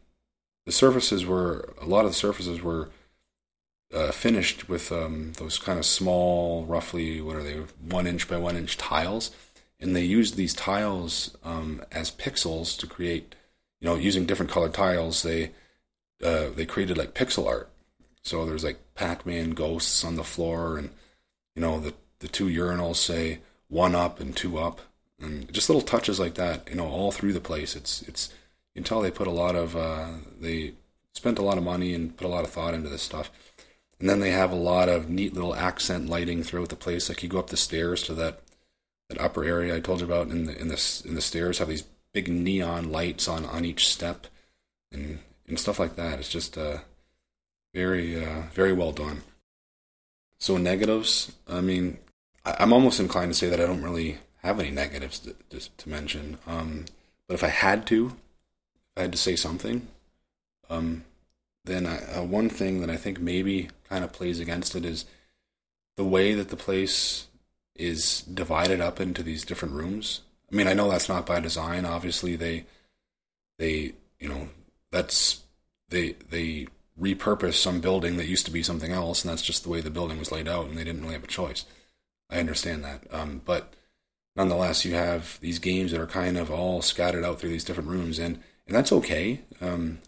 [0.66, 2.90] the surfaces were a lot of the surfaces were
[3.94, 7.58] uh, finished with um, those kind of small, roughly what are they,
[7.88, 9.32] one inch by one inch tiles,
[9.80, 13.36] and they used these tiles um, as pixels to create,
[13.80, 15.24] you know, using different colored tiles.
[15.24, 15.52] They
[16.24, 17.70] uh, they created like pixel art.
[18.24, 20.90] So there's like Pac-Man ghosts on the floor, and
[21.56, 24.82] you know the the two urinals say one up and two up,
[25.20, 26.68] and just little touches like that.
[26.70, 27.76] You know, all through the place.
[27.76, 28.30] It's it's
[28.74, 30.08] you can tell they put a lot of uh,
[30.40, 30.74] they
[31.14, 33.32] spent a lot of money and put a lot of thought into this stuff.
[34.00, 37.08] And then they have a lot of neat little accent lighting throughout the place.
[37.08, 38.42] Like you go up the stairs to that
[39.10, 41.68] that upper area I told you about, in the in the in the stairs have
[41.68, 44.28] these big neon lights on on each step,
[44.92, 46.20] and and stuff like that.
[46.20, 46.80] It's just uh,
[47.74, 49.22] very uh, very well done.
[50.40, 51.32] So negatives.
[51.48, 51.98] I mean,
[52.44, 55.70] I, am almost inclined to say that I don't really have any negatives to, to,
[55.78, 56.38] to mention.
[56.46, 56.86] Um,
[57.28, 59.88] but if I had to, if I had to say something,
[60.70, 61.04] um,
[61.66, 65.06] then I, uh, one thing that I think maybe kind of plays against it is
[65.98, 67.28] the way that the place
[67.76, 70.22] is divided up into these different rooms.
[70.52, 71.86] I mean, I know that's not by design.
[71.86, 72.66] Obviously, they
[73.58, 74.50] they you know
[74.92, 75.44] that's
[75.90, 76.68] they they
[77.00, 79.90] repurpose some building that used to be something else, and that's just the way the
[79.90, 81.66] building was laid out, and they didn't really have a choice.
[82.30, 83.74] I understand that, um, but
[84.36, 87.90] nonetheless, you have these games that are kind of all scattered out through these different
[87.90, 89.42] rooms, and and that's okay.
[89.62, 90.00] Um,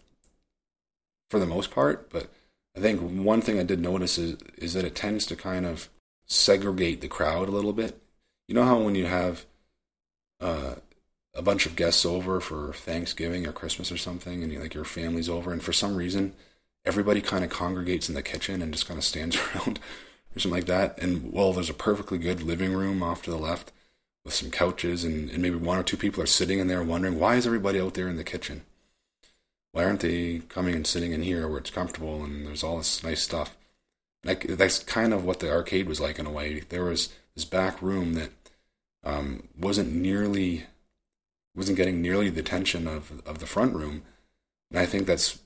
[1.28, 2.10] for the most part.
[2.10, 2.28] But
[2.76, 5.88] I think one thing I did notice is is that it tends to kind of
[6.26, 8.00] segregate the crowd a little bit.
[8.46, 9.46] You know how when you have
[10.40, 10.76] uh,
[11.34, 14.84] a bunch of guests over for Thanksgiving or Christmas or something, and you, like your
[14.84, 16.34] family's over, and for some reason
[16.84, 19.78] everybody kind of congregates in the kitchen and just kind of stands around
[20.34, 20.98] or something like that.
[20.98, 23.72] And well, there's a perfectly good living room off to the left
[24.24, 27.18] with some couches, and, and maybe one or two people are sitting in there wondering
[27.18, 28.62] why is everybody out there in the kitchen
[29.72, 33.02] why aren't they coming and sitting in here where it's comfortable and there's all this
[33.02, 33.56] nice stuff?
[34.24, 36.60] Like that's kind of what the arcade was like in a way.
[36.68, 38.30] There was this back room that
[39.04, 40.66] um, wasn't nearly
[41.54, 44.02] wasn't getting nearly the attention of of the front room,
[44.70, 45.40] and I think that's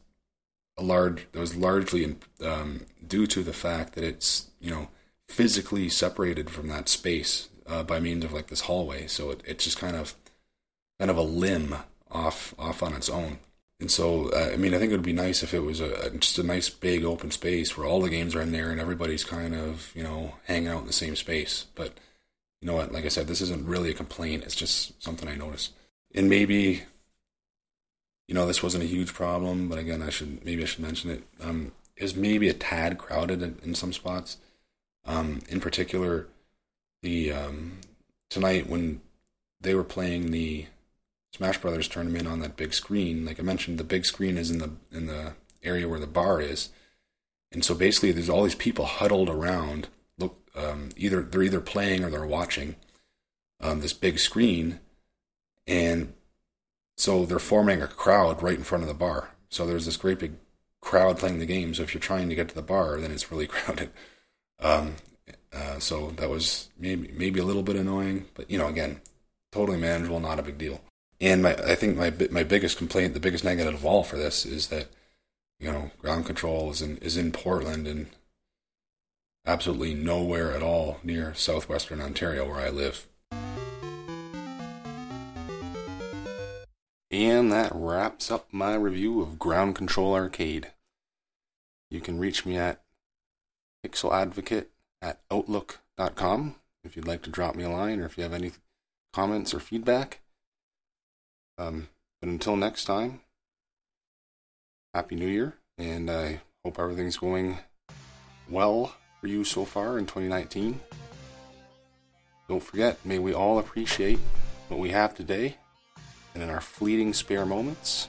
[0.78, 4.88] a large that was largely um, due to the fact that it's you know
[5.28, 9.06] physically separated from that space uh, by means of like this hallway.
[9.06, 10.14] So it, it's just kind of
[10.98, 11.76] kind of a limb
[12.10, 13.38] off off on its own.
[13.82, 16.08] And so, uh, I mean, I think it would be nice if it was a,
[16.10, 19.24] just a nice big open space where all the games are in there and everybody's
[19.24, 21.66] kind of, you know, hanging out in the same space.
[21.74, 21.98] But
[22.60, 22.92] you know what?
[22.92, 24.44] Like I said, this isn't really a complaint.
[24.44, 25.72] It's just something I noticed.
[26.14, 26.84] And maybe,
[28.28, 31.10] you know, this wasn't a huge problem, but again, I should maybe I should mention
[31.10, 31.24] it.
[31.40, 34.36] Um, is maybe a tad crowded in, in some spots.
[35.04, 36.28] Um, in particular,
[37.02, 37.80] the um,
[38.30, 39.00] tonight when
[39.60, 40.66] they were playing the
[41.34, 43.24] Smash Brothers tournament on that big screen.
[43.24, 46.40] Like I mentioned, the big screen is in the in the area where the bar
[46.40, 46.70] is,
[47.50, 49.88] and so basically there's all these people huddled around.
[50.18, 52.76] Look, um, either they're either playing or they're watching
[53.60, 54.80] um, this big screen,
[55.66, 56.12] and
[56.96, 59.30] so they're forming a crowd right in front of the bar.
[59.48, 60.34] So there's this great big
[60.80, 61.74] crowd playing the game.
[61.74, 63.90] So if you're trying to get to the bar, then it's really crowded.
[64.60, 64.96] Um,
[65.52, 69.00] uh, so that was maybe maybe a little bit annoying, but you know, again,
[69.50, 70.80] totally manageable, not a big deal.
[71.22, 74.44] And my, I think my my biggest complaint, the biggest negative of all for this,
[74.44, 74.88] is that
[75.60, 78.08] you know Ground Kontrol is in is in Portland and
[79.46, 83.06] absolutely nowhere at all near southwestern Ontario where I live.
[87.12, 90.72] And that wraps up my review of Ground Kontrol Arcade.
[91.88, 92.82] You can reach me at
[93.86, 94.66] pixeladvocate
[95.00, 98.52] at outlook.com if you'd like to drop me a line or if you have any
[99.12, 100.18] comments or feedback.
[101.58, 101.88] Um,
[102.20, 103.20] but until next time,
[104.94, 107.58] Happy New Year, and I hope everything's going
[108.48, 110.80] well for you so far in 2019.
[112.48, 114.18] Don't forget, may we all appreciate
[114.68, 115.56] what we have today,
[116.34, 118.08] and in our fleeting spare moments,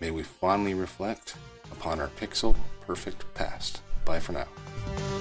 [0.00, 1.36] may we fondly reflect
[1.70, 2.56] upon our pixel
[2.86, 3.80] perfect past.
[4.04, 5.15] Bye for now.